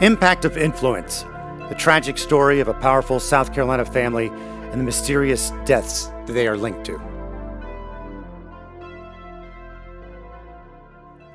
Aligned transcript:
Impact 0.00 0.46
of 0.46 0.56
Influence 0.56 1.26
the 1.68 1.74
tragic 1.76 2.18
story 2.18 2.58
of 2.58 2.66
a 2.66 2.74
powerful 2.74 3.20
South 3.20 3.52
Carolina 3.54 3.84
family 3.84 4.26
and 4.26 4.80
the 4.80 4.84
mysterious 4.84 5.52
deaths 5.64 6.06
that 6.26 6.32
they 6.32 6.48
are 6.48 6.56
linked 6.56 6.84
to. 6.86 6.98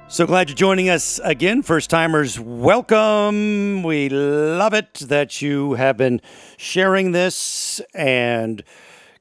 So 0.07 0.25
glad 0.25 0.49
you're 0.49 0.55
joining 0.55 0.89
us 0.89 1.21
again. 1.23 1.62
First 1.62 1.89
timers, 1.89 2.39
welcome. 2.39 3.83
We 3.83 4.09
love 4.09 4.73
it 4.73 4.95
that 4.95 5.41
you 5.41 5.75
have 5.75 5.95
been 5.95 6.19
sharing 6.57 7.13
this 7.13 7.79
and 7.93 8.61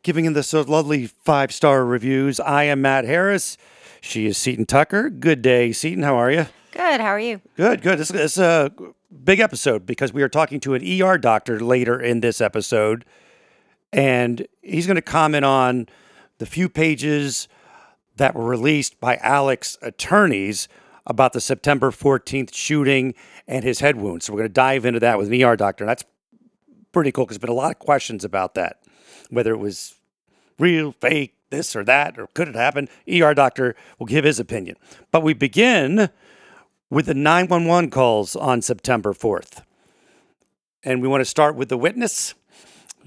giving 0.02 0.26
us 0.36 0.50
those 0.50 0.68
lovely 0.68 1.06
five 1.06 1.52
star 1.52 1.84
reviews. 1.84 2.40
I 2.40 2.64
am 2.64 2.80
Matt 2.80 3.04
Harris. 3.04 3.56
She 4.00 4.26
is 4.26 4.38
Seaton 4.38 4.66
Tucker. 4.66 5.11
Good 5.11 5.42
day, 5.42 5.70
Seaton. 5.70 6.02
How 6.02 6.16
are 6.16 6.30
you? 6.30 6.46
Good. 6.72 7.00
How 7.00 7.08
are 7.08 7.20
you? 7.20 7.40
Good, 7.56 7.82
good. 7.82 8.00
This, 8.00 8.08
this 8.08 8.32
is 8.32 8.38
a 8.38 8.45
uh, 8.45 8.68
big 9.23 9.41
episode 9.41 9.87
because 9.87 10.13
we 10.13 10.23
are 10.23 10.29
talking 10.29 10.61
to 10.61 10.75
an 10.75 11.03
ER 11.03 11.18
doctor 11.18 11.61
later 11.61 12.00
in 12.00 12.21
this 12.21 12.41
episode. 12.41 13.05
And 13.93 14.46
he's 14.63 14.86
going 14.86 14.96
to 14.96 15.03
comment 15.03 15.45
on 15.45 15.89
the 16.39 16.46
few 16.46 16.68
pages 16.68 17.49
that 18.17 18.35
were 18.35 18.45
released 18.45 19.00
by 19.00 19.17
Alec's 19.17 19.79
attorneys 19.82 20.69
about 21.07 21.32
the 21.32 21.41
September 21.41 21.91
14th 21.91 22.55
shooting 22.55 23.14
and 23.46 23.64
his 23.64 23.81
head 23.81 23.96
wound. 23.96 24.22
So 24.22 24.32
we're 24.32 24.41
going 24.41 24.50
to 24.50 24.55
dive 24.55 24.85
into 24.85 25.00
that 25.00 25.19
with 25.19 25.33
an 25.33 25.43
ER 25.43 25.57
doctor. 25.57 25.85
And 25.85 25.91
that's 25.91 26.05
pretty 26.93 27.13
cool 27.13 27.25
because 27.25 27.36
there's 27.36 27.46
been 27.46 27.50
a 27.50 27.61
lot 27.61 27.71
of 27.71 27.79
questions 27.79 28.25
about 28.25 28.55
that, 28.55 28.83
whether 29.31 29.53
it 29.53 29.58
was 29.58 29.94
real, 30.58 30.93
fake, 30.93 31.35
this 31.50 31.77
or 31.77 31.85
that, 31.85 32.19
or 32.19 32.27
could 32.28 32.48
it 32.48 32.55
happen? 32.55 32.89
ER 33.08 33.34
doctor 33.34 33.77
will 33.98 34.06
give 34.06 34.25
his 34.25 34.41
opinion. 34.41 34.77
But 35.11 35.22
we 35.22 35.34
begin 35.34 36.11
with 36.94 37.06
the 37.06 37.14
911 37.14 37.91
calls 37.91 38.36
on 38.36 38.62
September 38.62 39.12
4th. 39.12 39.64
And 40.84 41.02
we 41.02 41.08
want 41.08 41.22
to 41.22 41.25
start 41.25 41.56
with 41.56 41.69
the 41.69 41.77
witness. 41.77 42.34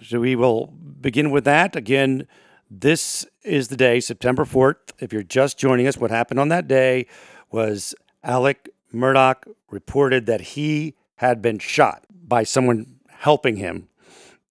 So 0.04 0.20
we 0.20 0.36
will 0.36 0.68
begin 0.68 1.32
with 1.32 1.46
that. 1.46 1.74
Again, 1.74 2.28
this 2.70 3.26
is 3.44 3.70
the 3.70 3.78
day, 3.78 4.02
September 4.02 4.44
4th. 4.44 4.92
If 5.00 5.14
you're 5.14 5.24
just 5.24 5.58
joining 5.58 5.88
us, 5.88 5.96
what 5.96 6.12
happened 6.12 6.38
on 6.38 6.50
that 6.50 6.68
day 6.68 7.08
was 7.50 7.96
Alec 8.26 8.70
Murdaugh 8.94 9.36
reported 9.72 10.26
that 10.26 10.42
he 10.42 10.96
had 11.16 11.42
been 11.42 11.58
shot 11.58 12.04
by 12.12 12.44
someone 12.44 13.00
helping 13.10 13.56
him 13.56 13.88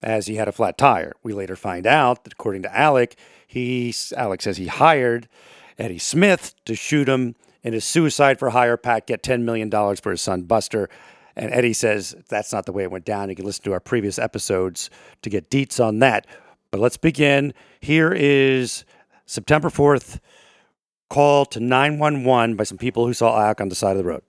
as 0.01 0.25
he 0.25 0.37
had 0.37 0.47
a 0.47 0.51
flat 0.51 0.79
tire. 0.79 1.13
We 1.21 1.33
later 1.33 1.55
find 1.55 1.85
out 1.85 2.23
that 2.23 2.33
according 2.33 2.63
to 2.63 2.75
Alec, 2.75 3.15
he 3.45 3.93
Alec 4.15 4.41
says 4.41 4.57
he 4.57 4.67
hired 4.67 5.29
Eddie 5.77 5.99
Smith 5.99 6.55
to 6.65 6.73
shoot 6.73 7.07
him 7.07 7.35
in 7.67 7.73
his 7.73 7.83
suicide 7.83 8.39
for 8.39 8.51
hire 8.51 8.77
pact 8.77 9.07
get 9.07 9.21
$10 9.21 9.41
million 9.41 9.69
for 9.97 10.11
his 10.11 10.21
son 10.21 10.43
Buster. 10.43 10.89
And 11.35 11.51
Eddie 11.51 11.73
says 11.73 12.15
that's 12.29 12.53
not 12.53 12.65
the 12.65 12.71
way 12.71 12.83
it 12.83 12.91
went 12.91 13.03
down. 13.03 13.29
You 13.29 13.35
can 13.35 13.45
listen 13.45 13.65
to 13.65 13.73
our 13.73 13.81
previous 13.81 14.17
episodes 14.17 14.89
to 15.21 15.29
get 15.29 15.51
deets 15.51 15.83
on 15.83 15.99
that. 15.99 16.25
But 16.71 16.79
let's 16.79 16.95
begin. 16.95 17.53
Here 17.81 18.13
is 18.13 18.85
September 19.25 19.67
4th 19.67 20.19
call 21.09 21.45
to 21.47 21.59
911 21.59 22.55
by 22.55 22.63
some 22.63 22.77
people 22.77 23.05
who 23.05 23.13
saw 23.13 23.37
Alec 23.37 23.59
on 23.59 23.67
the 23.67 23.75
side 23.75 23.91
of 23.91 23.97
the 23.97 24.09
road. 24.09 24.23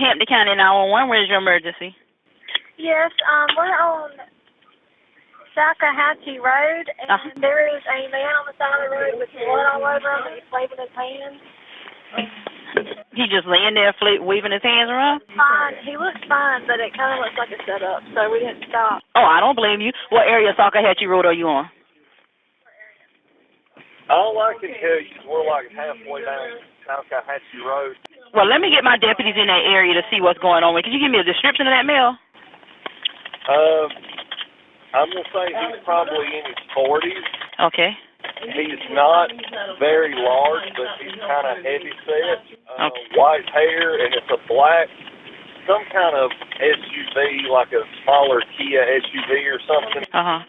Hampton 0.00 0.26
County 0.26 0.56
911, 0.56 1.08
where's 1.08 1.28
your 1.28 1.38
emergency? 1.44 1.92
Yes, 2.80 3.12
um, 3.28 3.48
we're 3.56 3.76
on 3.76 4.10
Salkehatchie 5.52 6.40
Road, 6.40 6.86
and 7.00 7.10
Uh-huh. 7.10 7.30
there 7.36 7.68
is 7.68 7.82
a 7.84 8.08
man 8.08 8.32
on 8.40 8.44
the 8.48 8.56
side 8.56 8.72
of 8.80 8.88
the 8.88 8.96
road 8.96 9.14
with 9.20 9.30
blood 9.36 9.66
all 9.76 9.84
over 9.84 10.08
him, 10.08 10.26
and 10.26 10.34
he's 10.40 10.50
waving 10.52 10.78
his 10.80 10.94
hands. 10.96 11.40
He 13.12 13.26
just 13.26 13.46
laying 13.46 13.74
there, 13.74 13.92
fle- 13.98 14.22
waving 14.24 14.52
his 14.52 14.62
hands 14.62 14.88
around? 14.88 15.20
Fine, 15.36 15.74
he 15.84 15.96
looks 15.98 16.22
fine, 16.28 16.64
but 16.66 16.80
it 16.80 16.94
kind 16.96 17.12
of 17.12 17.18
looks 17.20 17.36
like 17.36 17.50
a 17.52 17.60
setup, 17.66 18.00
so 18.14 18.30
we 18.30 18.38
didn't 18.40 18.64
stop. 18.70 19.02
Oh, 19.14 19.24
I 19.26 19.40
don't 19.40 19.56
blame 19.56 19.80
you. 19.82 19.92
What 20.08 20.26
area 20.28 20.50
of 20.50 20.56
Salkehatchie 20.56 21.06
Road 21.08 21.26
are 21.26 21.32
you 21.34 21.48
on? 21.48 21.68
All 24.08 24.38
I 24.40 24.54
can 24.58 24.70
tell 24.70 24.98
you 25.02 25.06
is 25.06 25.26
we're 25.26 25.44
like 25.46 25.70
halfway 25.74 26.22
down 26.24 26.58
Salkehatchie 26.86 27.62
Road. 27.66 27.96
Well, 28.32 28.46
let 28.46 28.60
me 28.60 28.70
get 28.70 28.84
my 28.84 28.96
deputies 28.96 29.34
in 29.36 29.46
that 29.50 29.66
area 29.66 29.94
to 29.94 30.02
see 30.10 30.20
what's 30.20 30.38
going 30.38 30.62
on. 30.62 30.74
Can 30.82 30.92
you 30.92 31.00
give 31.02 31.10
me 31.10 31.18
a 31.18 31.26
description 31.26 31.66
of 31.66 31.74
that 31.74 31.86
male? 31.86 32.14
Um, 33.50 33.88
I'm 34.94 35.08
gonna 35.10 35.26
say 35.34 35.50
he's 35.50 35.82
probably 35.84 36.26
in 36.38 36.44
his 36.46 36.60
forties. 36.74 37.24
Okay. 37.58 37.90
He's 38.54 38.78
not 38.92 39.30
very 39.78 40.14
large, 40.14 40.68
but 40.76 40.88
he's 41.02 41.18
kind 41.18 41.46
of 41.50 41.56
heavy 41.64 41.92
set. 42.06 42.38
Uh, 42.78 42.86
Okay. 42.86 43.18
White 43.18 43.48
hair, 43.50 43.98
and 43.98 44.14
it's 44.14 44.30
a 44.30 44.38
black, 44.46 44.88
some 45.66 45.82
kind 45.92 46.14
of 46.16 46.30
SUV, 46.60 47.48
like 47.50 47.72
a 47.72 47.82
smaller 48.04 48.42
Kia 48.56 48.84
SUV 49.02 49.30
or 49.50 49.58
something. 49.66 50.04
Uh 50.14 50.24
huh. 50.24 50.42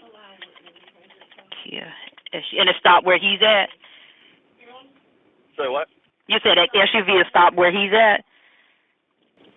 Yeah. 1.66 1.90
And 2.34 2.70
it 2.70 2.76
stopped 2.80 3.06
where 3.06 3.18
he's 3.20 3.42
at? 3.42 3.70
So 5.58 5.72
what? 5.72 5.88
You 6.32 6.40
said 6.40 6.56
that 6.56 6.72
SUV 6.72 7.20
is 7.20 7.28
stopped 7.28 7.60
where 7.60 7.76
he's 7.76 7.92
at? 7.92 8.24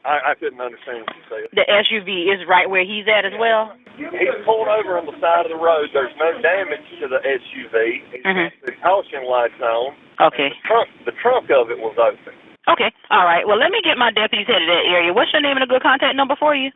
I, 0.03 0.35
I 0.35 0.35
couldn't 0.35 0.59
understand 0.61 1.07
what 1.07 1.15
you 1.15 1.25
said. 1.31 1.43
The 1.55 1.65
SUV 1.71 2.35
is 2.35 2.43
right 2.51 2.69
where 2.69 2.83
he's 2.83 3.07
at 3.07 3.23
as 3.25 3.33
well? 3.39 3.71
He's 3.95 4.35
pulled 4.43 4.67
over 4.67 4.99
on 4.99 5.07
the 5.07 5.15
side 5.23 5.47
of 5.47 5.55
the 5.55 5.57
road. 5.57 5.95
There's 5.95 6.13
no 6.19 6.35
damage 6.43 6.83
to 6.99 7.07
the 7.07 7.23
SUV. 7.23 8.03
He's 8.11 8.27
Mhm. 8.27 8.51
got 8.51 8.67
the 8.67 8.73
caution 8.83 9.23
lights 9.25 9.55
on. 9.63 9.95
Okay. 10.21 10.51
The 10.51 10.67
trunk, 10.67 10.89
the 11.07 11.13
trunk 11.13 11.49
of 11.55 11.71
it 11.71 11.79
was 11.79 11.95
open. 11.97 12.35
Okay. 12.67 12.91
All 13.11 13.25
right. 13.25 13.47
Well, 13.47 13.57
let 13.57 13.71
me 13.71 13.81
get 13.83 13.97
my 13.97 14.11
deputies 14.11 14.49
headed 14.49 14.67
to 14.67 14.75
that 14.75 14.87
area. 14.91 15.13
What's 15.15 15.33
your 15.33 15.43
name 15.43 15.57
and 15.57 15.63
a 15.63 15.71
good 15.71 15.83
contact 15.83 16.17
number 16.17 16.35
for 16.35 16.57
you? 16.57 16.73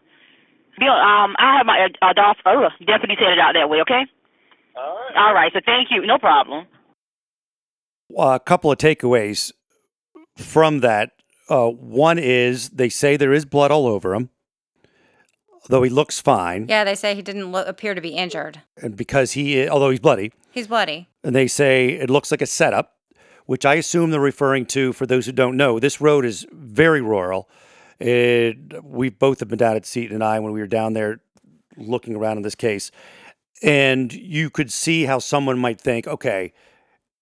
Bill, 0.78 0.94
um, 0.94 1.34
I 1.42 1.56
have 1.58 1.66
my 1.66 1.90
uh, 2.00 2.14
uh, 2.14 2.34
uh, 2.46 2.70
deputies 2.86 3.18
headed 3.18 3.40
out 3.40 3.54
that 3.54 3.68
way. 3.68 3.80
Okay. 3.82 4.06
All 4.76 4.94
right. 4.94 5.16
All 5.16 5.34
right. 5.34 5.52
So 5.52 5.60
thank 5.66 5.90
you. 5.90 6.06
No 6.06 6.18
problem. 6.18 6.66
a 8.16 8.38
couple 8.38 8.70
of 8.70 8.78
takeaways 8.78 9.52
from 10.38 10.80
that. 10.80 11.10
Uh, 11.48 11.68
one 11.68 12.18
is 12.18 12.68
they 12.70 12.88
say 12.88 13.16
there 13.16 13.32
is 13.32 13.44
blood 13.44 13.70
all 13.70 13.86
over 13.86 14.14
him, 14.14 14.28
though 15.68 15.82
he 15.82 15.90
looks 15.90 16.20
fine. 16.20 16.66
Yeah, 16.68 16.84
they 16.84 16.94
say 16.94 17.14
he 17.14 17.22
didn't 17.22 17.50
look, 17.52 17.66
appear 17.66 17.94
to 17.94 18.00
be 18.00 18.10
injured. 18.10 18.60
And 18.76 18.96
because 18.96 19.32
he, 19.32 19.68
although 19.68 19.90
he's 19.90 20.00
bloody, 20.00 20.32
He's 20.50 20.66
bloody. 20.66 21.08
and 21.24 21.34
they 21.34 21.46
say 21.46 21.88
it 21.90 22.10
looks 22.10 22.30
like 22.30 22.42
a 22.42 22.46
setup, 22.46 22.96
which 23.46 23.64
I 23.64 23.74
assume 23.74 24.10
they're 24.10 24.20
referring 24.20 24.66
to. 24.66 24.92
For 24.92 25.06
those 25.06 25.24
who 25.26 25.32
don't 25.32 25.56
know, 25.56 25.78
this 25.78 26.00
road 26.00 26.24
is 26.26 26.46
very 26.52 27.00
rural. 27.00 27.48
It, 27.98 28.84
we 28.84 29.08
both 29.08 29.40
have 29.40 29.48
been 29.48 29.58
down 29.58 29.76
at 29.76 29.86
Seaton 29.86 30.14
and 30.14 30.24
I 30.24 30.38
when 30.40 30.52
we 30.52 30.60
were 30.60 30.66
down 30.66 30.92
there 30.92 31.20
looking 31.76 32.14
around 32.14 32.36
in 32.36 32.42
this 32.42 32.54
case, 32.54 32.90
and 33.62 34.12
you 34.12 34.50
could 34.50 34.70
see 34.72 35.04
how 35.04 35.18
someone 35.18 35.58
might 35.58 35.80
think, 35.80 36.06
okay, 36.06 36.52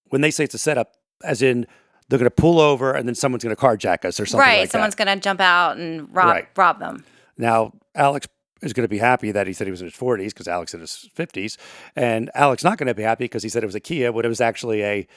when 0.09 0.21
they 0.21 0.31
say 0.31 0.43
it's 0.43 0.53
a 0.55 0.59
setup, 0.59 0.95
as 1.23 1.41
in 1.41 1.65
they're 2.09 2.19
going 2.19 2.29
to 2.29 2.31
pull 2.35 2.59
over 2.59 2.93
and 2.93 3.07
then 3.07 3.15
someone's 3.15 3.43
going 3.43 3.55
to 3.55 3.61
carjack 3.61 4.05
us 4.05 4.19
or 4.19 4.25
something 4.25 4.47
right. 4.47 4.59
like 4.61 4.71
Someone's 4.71 4.95
going 4.95 5.07
to 5.07 5.19
jump 5.19 5.41
out 5.41 5.77
and 5.77 6.07
rob 6.15 6.27
Right. 6.27 6.47
rob 6.55 6.79
them. 6.79 7.03
Now, 7.37 7.73
Alex 7.95 8.27
is 8.61 8.73
going 8.73 8.85
to 8.85 8.89
be 8.89 8.97
happy 8.97 9.31
that 9.31 9.45
he 9.45 9.53
said 9.53 9.67
he 9.67 9.71
was 9.71 9.81
in 9.81 9.87
his 9.87 9.95
40s 9.95 10.29
because 10.29 10.47
Alex 10.47 10.71
is 10.71 10.75
in 10.75 10.79
his 10.81 11.09
50s, 11.15 11.57
and 11.95 12.31
Alex 12.33 12.63
not 12.63 12.77
going 12.77 12.87
to 12.87 12.95
be 12.95 13.03
happy 13.03 13.25
because 13.25 13.43
he 13.43 13.49
said 13.49 13.61
it 13.61 13.67
was 13.67 13.75
a 13.75 13.79
Kia, 13.79 14.11
but 14.11 14.25
it 14.25 14.29
was 14.29 14.41
actually 14.41 14.83
a 14.83 15.07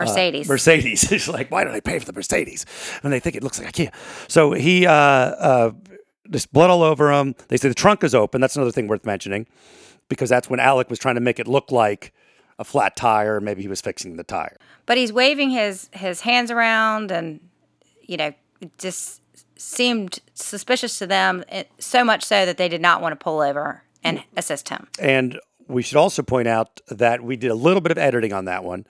Mercedes. 0.00 0.48
Mercedes. 0.48 1.02
He's 1.10 1.28
like, 1.28 1.50
why 1.50 1.64
don't 1.64 1.74
I 1.74 1.80
pay 1.80 1.98
for 1.98 2.06
the 2.06 2.12
Mercedes? 2.12 2.64
And 3.02 3.12
they 3.12 3.20
think 3.20 3.36
it 3.36 3.42
looks 3.42 3.58
like 3.58 3.68
a 3.68 3.72
Kia. 3.72 3.90
So 4.28 4.52
he, 4.52 4.86
uh, 4.86 4.92
uh, 4.92 5.72
there's 6.24 6.46
blood 6.46 6.70
all 6.70 6.82
over 6.82 7.12
him. 7.12 7.34
They 7.48 7.56
say 7.56 7.68
the 7.68 7.74
trunk 7.74 8.04
is 8.04 8.14
open. 8.14 8.40
That's 8.40 8.54
another 8.56 8.70
thing 8.70 8.86
worth 8.86 9.04
mentioning 9.04 9.46
because 10.08 10.28
that's 10.30 10.48
when 10.48 10.60
Alec 10.60 10.88
was 10.88 10.98
trying 10.98 11.16
to 11.16 11.20
make 11.20 11.38
it 11.38 11.48
look 11.48 11.70
like 11.72 12.12
a 12.58 12.64
flat 12.64 12.96
tire. 12.96 13.40
Maybe 13.40 13.62
he 13.62 13.68
was 13.68 13.80
fixing 13.80 14.16
the 14.16 14.24
tire. 14.24 14.56
but 14.86 14.96
he's 14.96 15.12
waving 15.12 15.50
his 15.50 15.88
his 15.92 16.22
hands 16.22 16.50
around 16.50 17.10
and 17.10 17.40
you 18.02 18.16
know 18.16 18.32
it 18.60 18.76
just 18.78 19.20
seemed 19.56 20.18
suspicious 20.34 20.98
to 20.98 21.06
them 21.06 21.44
so 21.78 22.04
much 22.04 22.24
so 22.24 22.46
that 22.46 22.56
they 22.56 22.68
did 22.68 22.80
not 22.80 23.00
want 23.02 23.12
to 23.12 23.16
pull 23.16 23.40
over 23.40 23.82
and 24.04 24.22
assist 24.36 24.68
him 24.68 24.86
And 24.98 25.38
we 25.66 25.82
should 25.82 25.96
also 25.96 26.22
point 26.22 26.48
out 26.48 26.80
that 26.88 27.22
we 27.22 27.36
did 27.36 27.50
a 27.50 27.54
little 27.54 27.80
bit 27.80 27.90
of 27.92 27.98
editing 27.98 28.32
on 28.32 28.44
that 28.46 28.64
one, 28.64 28.86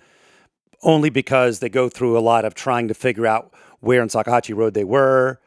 only 0.82 1.10
because 1.10 1.58
they 1.58 1.68
go 1.68 1.88
through 1.88 2.16
a 2.16 2.20
lot 2.20 2.44
of 2.44 2.54
trying 2.54 2.86
to 2.88 2.94
figure 2.94 3.26
out 3.26 3.52
where 3.80 4.00
in 4.02 4.08
Salkehatchie 4.08 4.54
Road 4.54 4.74
they 4.74 4.84
were, 4.84 5.40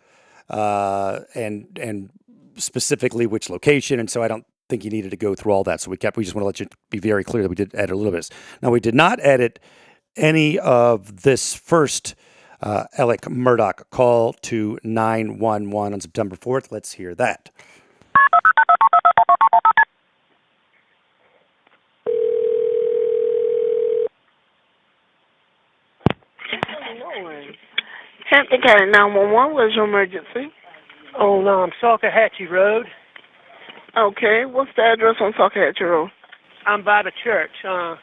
uh, 0.50 1.22
and 1.34 1.68
and 1.80 2.10
specifically 2.58 3.26
which 3.26 3.50
location. 3.50 4.00
And 4.00 4.10
so 4.10 4.22
I 4.24 4.28
don't 4.28 4.46
think 4.72 4.86
you 4.86 4.90
needed 4.90 5.12
to 5.12 5.18
go 5.18 5.36
through 5.36 5.52
all 5.52 5.64
that. 5.66 5.82
So 5.82 5.92
we 5.92 5.98
kept. 5.98 6.18
We 6.18 6.24
just 6.24 6.34
want 6.34 6.44
to 6.44 6.48
let 6.48 6.60
you 6.60 6.68
be 6.90 6.98
very 6.98 7.24
clear 7.24 7.44
that 7.44 7.50
we 7.50 7.56
did 7.56 7.76
edit 7.76 7.92
a 7.92 7.96
little 7.96 8.12
bit. 8.12 8.30
Now 8.62 8.72
we 8.72 8.80
did 8.80 8.96
not 8.96 9.20
edit 9.22 9.60
any 10.16 10.58
of 10.58 11.24
this 11.24 11.54
first 11.54 12.16
uh, 12.62 12.86
Alec 12.98 13.22
Murdaugh 13.22 13.84
call 13.92 14.34
to 14.34 14.80
nine 14.84 15.40
one 15.40 15.70
one 15.70 15.94
on 15.94 16.00
September 16.00 16.36
fourth. 16.36 16.72
Let's 16.72 16.94
hear 16.94 17.14
that. 17.16 17.52
Hampton 28.30 28.62
County 28.66 28.86
911 28.86 29.54
was 29.54 29.74
emergency. 29.76 30.54
Oh, 31.20 31.46
on 31.46 31.64
um, 31.64 31.72
Salkehatchie 31.84 32.50
Road, 32.50 32.86
Okay, 33.98 34.44
what's 34.46 34.72
the 34.78 34.84
address 34.84 35.16
on 35.20 35.34
Salkehatchie 35.34 35.82
Road? 35.82 36.10
I'm 36.66 36.84
by 36.84 37.02
the 37.04 37.12
church. 37.24 37.52
Uh, 37.68 37.96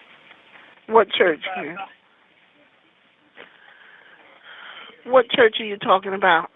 What 0.86 1.08
church? 1.16 1.40
here? 1.60 1.76
What 5.06 5.30
church 5.30 5.56
are 5.60 5.64
you 5.64 5.78
talking 5.78 6.12
about? 6.14 6.48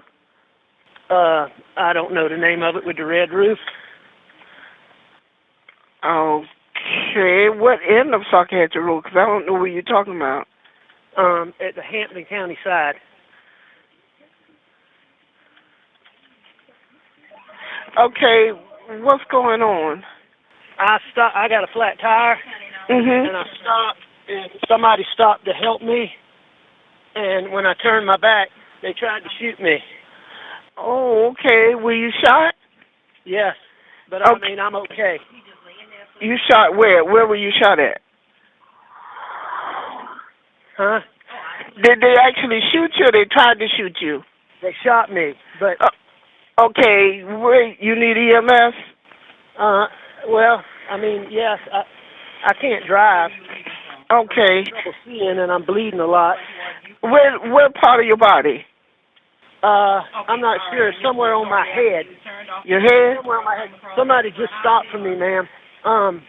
uh, 1.11 1.47
I 1.77 1.93
don't 1.93 2.15
know 2.15 2.29
the 2.29 2.37
name 2.39 2.63
of 2.63 2.77
it 2.77 2.87
with 2.87 2.97
the 2.97 3.05
red 3.05 3.31
roof. 3.31 3.59
Okay, 6.05 7.49
what 7.55 7.79
end 7.89 8.15
of 8.15 8.23
Salkehatchie 8.33 8.77
Road? 8.77 9.03
Because 9.05 9.17
I 9.17 9.25
don't 9.27 9.47
know 9.47 9.53
what 9.55 9.67
you're 9.67 9.83
talking 9.83 10.17
about. 10.17 10.47
Um, 11.17 11.53
at 11.61 11.75
the 11.75 11.83
Hampton 11.83 12.25
County 12.29 12.57
side. 12.65 12.95
Okay, 17.99 18.53
what's 19.01 19.25
going 19.31 19.63
on? 19.63 20.05
I 20.79 20.99
stop. 21.13 21.33
I 21.35 21.49
got 21.49 21.65
a 21.65 21.73
flat 21.73 21.99
tire, 22.01 22.39
Mhm. 22.89 23.29
and 23.29 23.37
I 23.37 23.45
stopped, 23.61 24.01
and 24.29 24.51
somebody 24.69 25.05
stopped 25.13 25.45
to 25.47 25.53
help 25.53 25.83
me. 25.83 26.15
And 27.15 27.53
when 27.53 27.67
I 27.67 27.75
turned 27.75 28.07
my 28.07 28.17
back, 28.17 28.49
they 28.81 28.93
tried 28.93 29.23
to 29.23 29.29
shoot 29.39 29.61
me. 29.61 29.83
Oh, 30.77 31.31
okay. 31.31 31.75
Were 31.75 31.93
you 31.93 32.11
shot? 32.25 32.55
Yes, 33.25 33.57
but 34.09 34.27
I 34.27 34.35
mean 34.39 34.59
I'm 34.59 34.75
okay. 34.77 35.21
You 36.21 36.37
shot 36.51 36.77
where? 36.77 37.05
Where 37.05 37.27
were 37.27 37.37
you 37.37 37.51
shot 37.53 37.79
at? 37.79 38.01
Huh? 40.77 41.01
Did 41.83 42.01
they 42.01 42.15
actually 42.17 42.61
shoot 42.73 42.91
you 42.97 43.07
or 43.07 43.13
they 43.13 43.25
tried 43.25 43.59
to 43.59 43.69
shoot 43.69 43.97
you? 44.01 44.25
They 44.61 44.75
shot 44.85 45.13
me, 45.13 45.35
but 45.61 45.77
Uh, 45.81 45.89
Okay, 46.59 47.23
wait, 47.25 47.79
you 47.81 47.95
need 47.95 48.17
EMS? 48.17 48.75
uh, 49.59 49.87
well, 50.29 50.63
I 50.91 50.97
mean, 50.99 51.27
yes, 51.31 51.59
I 51.73 51.83
I 52.45 52.53
can't 52.61 52.87
drive. 52.87 53.31
Okay. 54.11 54.65
Trouble 54.69 54.93
seeing, 55.07 55.39
and 55.39 55.51
I'm 55.51 55.65
bleeding 55.65 56.01
a 56.01 56.07
lot. 56.07 56.37
Where 57.01 57.39
where 57.53 57.71
part 57.71 58.01
of 58.01 58.07
your 58.07 58.19
body? 58.19 58.65
Uh, 59.63 60.03
I'm 60.29 60.41
not 60.41 60.59
sure. 60.73 60.93
Somewhere 61.03 61.35
on 61.35 61.49
my 61.49 61.65
head. 61.65 62.05
Your 62.67 62.81
head? 62.81 63.17
Somewhere 63.19 63.39
on 63.39 63.45
my 63.45 63.57
head. 63.57 63.71
Somebody 63.97 64.31
just 64.31 64.53
stopped 64.61 64.89
for 64.91 64.99
me, 64.99 65.15
ma'am. 65.15 65.49
Um, 65.85 66.23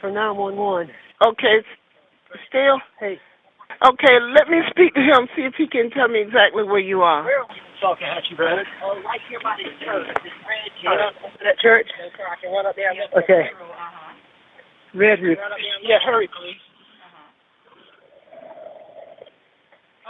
for 0.00 0.10
911. 0.10 0.94
Okay. 1.26 1.66
Still? 2.48 2.80
Hey, 3.00 3.18
Okay, 3.86 4.18
let 4.36 4.48
me 4.48 4.60
speak 4.68 4.92
to 4.94 5.00
him, 5.00 5.26
see 5.34 5.42
if 5.42 5.54
he 5.56 5.66
can 5.66 5.90
tell 5.90 6.08
me 6.08 6.20
exactly 6.20 6.62
where 6.64 6.80
you 6.80 7.00
are. 7.02 7.26
Salkehatchie 7.80 8.36
Road. 8.38 8.64
Oh, 8.84 9.00
right 9.02 9.20
here 9.28 9.40
by 9.42 9.56
the 9.56 9.64
church. 9.80 10.08
This 10.22 10.36
red 10.44 10.68
church. 10.84 11.00
Uh-huh. 11.00 11.40
That 11.42 11.56
church? 11.58 11.88
Okay. 13.24 13.44
Red 14.94 15.20
roof. 15.22 15.38
Yeah, 15.82 15.98
hurry, 16.04 16.28
please. 16.28 16.60
Uh-huh. 17.00 17.30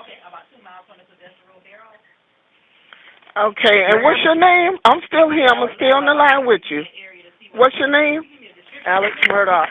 Okay, 0.03 0.19
about 0.27 0.51
to 0.51 0.59
map 0.67 0.85
on 0.91 0.99
the 0.99 1.07
rural 1.47 1.63
barrel. 1.63 1.95
Okay, 3.55 3.87
and 3.87 4.03
what's 4.03 4.23
your 4.25 4.35
name? 4.35 4.79
I'm 4.85 5.01
still 5.07 5.31
here. 5.31 5.47
I'm 5.47 5.69
still 5.77 5.95
on 5.95 6.05
the 6.05 6.15
line 6.15 6.47
with 6.47 6.63
you. 6.71 6.83
What's 7.55 7.77
your 7.79 7.91
name? 7.91 8.23
Alex 8.87 9.15
Murdaugh. 9.29 9.67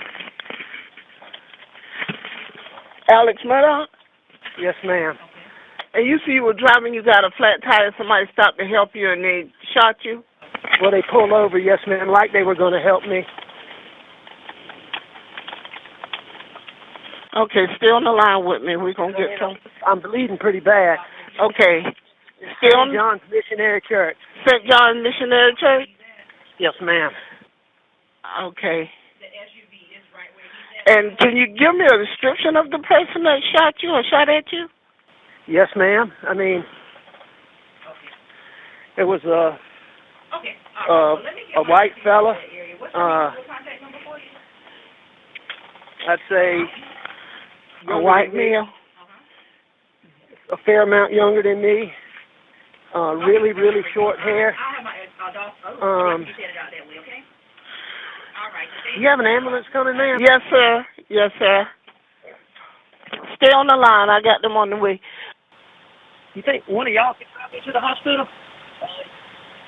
Alex 3.11 3.41
Murdaugh? 3.45 3.85
Yes, 4.59 4.75
ma'am. 4.85 5.15
And 5.94 6.06
you 6.06 6.19
see 6.25 6.33
you 6.33 6.44
were 6.44 6.53
driving, 6.53 6.94
you 6.94 7.03
got 7.03 7.25
a 7.25 7.31
flat 7.36 7.62
tire, 7.63 7.94
somebody 7.97 8.25
stopped 8.31 8.59
to 8.59 8.65
help 8.65 8.91
you 8.94 9.12
and 9.12 9.24
they 9.24 9.51
shot 9.74 9.95
you? 10.03 10.24
Well, 10.81 10.91
they 10.91 11.01
pulled 11.09 11.31
over, 11.31 11.57
yes, 11.57 11.80
ma'am, 11.88 12.09
like 12.09 12.31
they 12.31 12.44
were 12.44 12.56
going 12.56 12.74
to 12.74 12.80
help 12.80 13.03
me. 13.03 13.24
Okay, 17.38 17.65
stay 17.77 17.94
on 17.94 18.03
the 18.03 18.12
line 18.12 18.41
with 18.41 18.65
me. 18.65 18.75
We're 18.75 18.97
going 18.97 19.13
to 19.13 19.21
get 19.21 19.38
some. 19.39 19.53
I'm 19.86 20.01
bleeding 20.01 20.38
pretty 20.38 20.59
bad. 20.59 20.97
Okay. 21.38 21.86
Stay 22.57 22.74
on 22.74 22.89
John's 22.89 23.21
Missionary 23.30 23.81
Church. 23.88 24.18
St. 24.47 24.65
John 24.65 25.03
Missionary 25.03 25.53
Church? 25.59 25.88
Yes, 26.59 26.74
ma'am. 26.81 27.12
Okay. 28.50 28.89
And 30.88 31.18
can 31.19 31.38
you 31.38 31.45
give 31.47 31.77
me 31.77 31.85
a 31.85 31.97
description 32.01 32.57
of 32.57 32.71
the 32.71 32.81
person 32.81 33.21
that 33.24 33.45
shot 33.53 33.75
you 33.83 33.94
or 33.94 34.01
shot 34.09 34.27
at 34.27 34.50
you? 34.51 34.65
Yes, 35.49 35.67
ma'am. 35.75 36.11
I 36.27 36.33
mean, 36.35 36.63
it 38.97 39.03
was 39.03 39.21
a 39.25 39.57
a, 40.91 41.15
a 41.57 41.63
white 41.63 41.91
fella. 42.03 42.35
Uh, 42.93 43.31
I'd 46.07 46.17
say 46.29 46.59
A 47.91 47.99
white 47.99 48.29
than 48.31 48.37
me, 48.37 48.49
male? 48.51 48.65
a 50.51 50.57
fair 50.65 50.83
amount 50.83 51.13
younger 51.13 51.43
than 51.43 51.61
me. 51.61 51.91
Uh, 52.95 53.13
really, 53.15 53.53
really 53.53 53.81
short 53.93 54.17
hair. 54.19 54.55
Um, 55.81 56.25
you 58.99 59.07
have 59.07 59.19
an 59.19 59.27
ambulance 59.27 59.65
coming, 59.73 59.97
ma'am? 59.97 60.17
Yes, 60.19 60.41
sir. 60.49 60.85
Yes, 61.09 61.31
sir. 61.37 61.65
Stay 63.35 63.51
on 63.51 63.67
the 63.67 63.75
line. 63.75 64.09
I 64.09 64.21
got 64.21 64.41
them 64.41 64.53
on 64.57 64.69
the 64.69 64.77
way. 64.77 64.99
You 66.35 66.43
think 66.45 66.63
one 66.67 66.85
of 66.85 66.93
y'all 66.93 67.17
can 67.17 67.25
drive 67.33 67.51
me 67.51 67.59
to 67.65 67.71
the 67.73 67.81
hospital? 67.81 68.27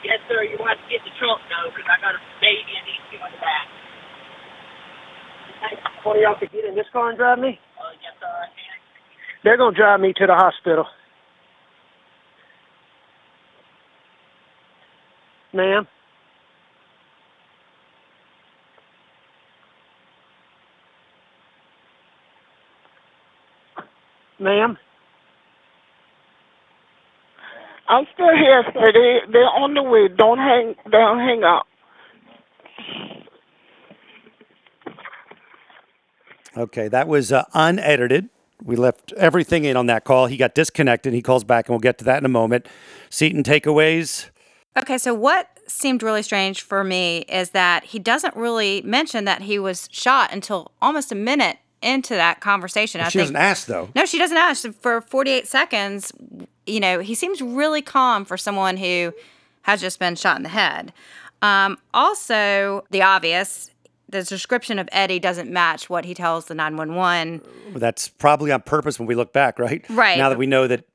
Yes, 0.05 0.19
sir. 0.29 0.43
You 0.43 0.57
want 0.59 0.77
to 0.77 0.85
get 0.89 1.01
the 1.05 1.13
trunk 1.17 1.41
though, 1.49 1.69
because 1.69 1.85
I 1.89 1.97
got 2.01 2.15
a 2.17 2.21
baby 2.41 2.73
and 2.73 2.85
these 2.85 3.03
two 3.09 3.17
in 3.17 3.31
the 3.33 3.41
back. 3.41 3.67
One 6.05 6.17
of 6.17 6.21
y'all 6.21 6.39
could 6.39 6.51
get 6.51 6.65
in 6.65 6.75
this 6.75 6.89
car 6.91 7.09
and 7.09 7.17
drive 7.17 7.37
me? 7.37 7.59
Uh, 7.77 7.93
yes, 8.01 8.13
sir. 8.19 8.25
I 8.25 8.49
can. 8.49 8.77
They're 9.43 9.57
gonna 9.57 9.75
drive 9.75 9.99
me 9.99 10.13
to 10.17 10.25
the 10.25 10.33
hospital. 10.33 10.85
Ma'am? 15.53 15.87
Ma'am? 24.39 24.77
I'm 27.87 28.05
still 28.13 28.35
here, 28.35 28.63
sir. 28.73 28.91
They 28.93 29.31
they're 29.31 29.43
on 29.43 29.73
the 29.73 29.83
way. 29.83 30.07
Don't 30.07 30.37
hang 30.37 30.75
don't 30.89 31.19
hang 31.19 31.43
up. 31.43 31.67
Okay, 36.57 36.87
that 36.89 37.07
was 37.07 37.31
uh, 37.31 37.45
unedited. 37.53 38.29
We 38.63 38.75
left 38.75 39.13
everything 39.13 39.65
in 39.65 39.77
on 39.77 39.87
that 39.87 40.03
call. 40.03 40.27
He 40.27 40.37
got 40.37 40.53
disconnected. 40.53 41.13
He 41.13 41.21
calls 41.21 41.43
back, 41.43 41.67
and 41.67 41.73
we'll 41.73 41.79
get 41.79 41.97
to 41.99 42.05
that 42.05 42.19
in 42.19 42.25
a 42.25 42.29
moment. 42.29 42.67
Seaton 43.09 43.43
takeaways. 43.43 44.29
Okay, 44.77 44.97
so 44.97 45.13
what 45.13 45.47
seemed 45.67 46.03
really 46.03 46.21
strange 46.21 46.61
for 46.61 46.83
me 46.83 47.19
is 47.29 47.51
that 47.51 47.85
he 47.85 47.99
doesn't 47.99 48.35
really 48.35 48.81
mention 48.83 49.25
that 49.25 49.41
he 49.43 49.57
was 49.57 49.87
shot 49.91 50.31
until 50.33 50.71
almost 50.81 51.11
a 51.11 51.15
minute 51.15 51.57
into 51.81 52.13
that 52.13 52.41
conversation. 52.41 53.01
I 53.01 53.09
she 53.09 53.19
think 53.19 53.27
doesn't 53.29 53.35
ask 53.37 53.67
though. 53.67 53.89
No, 53.95 54.05
she 54.05 54.17
doesn't 54.19 54.37
ask. 54.37 54.69
For 54.73 55.01
48 55.01 55.47
seconds, 55.47 56.11
you 56.65 56.79
know, 56.79 56.99
he 56.99 57.15
seems 57.15 57.41
really 57.41 57.81
calm 57.81 58.25
for 58.25 58.37
someone 58.37 58.77
who 58.77 59.13
has 59.63 59.81
just 59.81 59.99
been 59.99 60.15
shot 60.15 60.37
in 60.37 60.43
the 60.43 60.49
head. 60.49 60.93
Um, 61.41 61.77
also, 61.93 62.85
the 62.91 63.01
obvious, 63.01 63.71
the 64.09 64.23
description 64.23 64.77
of 64.79 64.87
Eddie 64.91 65.19
doesn't 65.19 65.49
match 65.49 65.89
what 65.89 66.05
he 66.05 66.13
tells 66.13 66.45
the 66.45 66.55
911. 66.55 67.41
That's 67.75 68.09
probably 68.09 68.51
on 68.51 68.61
purpose 68.61 68.99
when 68.99 69.07
we 69.07 69.15
look 69.15 69.33
back, 69.33 69.57
right? 69.57 69.83
Right. 69.89 70.17
Now 70.17 70.29
that 70.29 70.37
we 70.37 70.45
know 70.45 70.67
that 70.67 70.85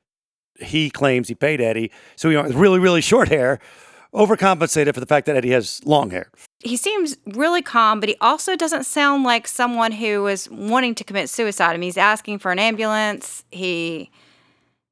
he 0.59 0.89
claims 0.89 1.27
he 1.27 1.35
paid 1.35 1.61
Eddie, 1.61 1.91
so 2.15 2.29
he 2.29 2.37
went 2.37 2.53
really, 2.55 2.79
really 2.79 3.01
short 3.01 3.27
hair, 3.27 3.59
overcompensated 4.13 4.93
for 4.93 4.99
the 4.99 5.05
fact 5.05 5.25
that 5.27 5.35
Eddie 5.35 5.51
has 5.51 5.85
long 5.85 6.09
hair. 6.11 6.31
He 6.59 6.77
seems 6.77 7.17
really 7.25 7.61
calm, 7.61 7.99
but 7.99 8.09
he 8.09 8.15
also 8.21 8.55
doesn't 8.55 8.85
sound 8.85 9.23
like 9.23 9.47
someone 9.47 9.91
who 9.91 10.27
is 10.27 10.49
wanting 10.49 10.95
to 10.95 11.03
commit 11.03 11.29
suicide. 11.29 11.71
I 11.71 11.73
mean, 11.73 11.83
he's 11.83 11.97
asking 11.97 12.39
for 12.39 12.51
an 12.51 12.59
ambulance. 12.59 13.43
He, 13.51 14.09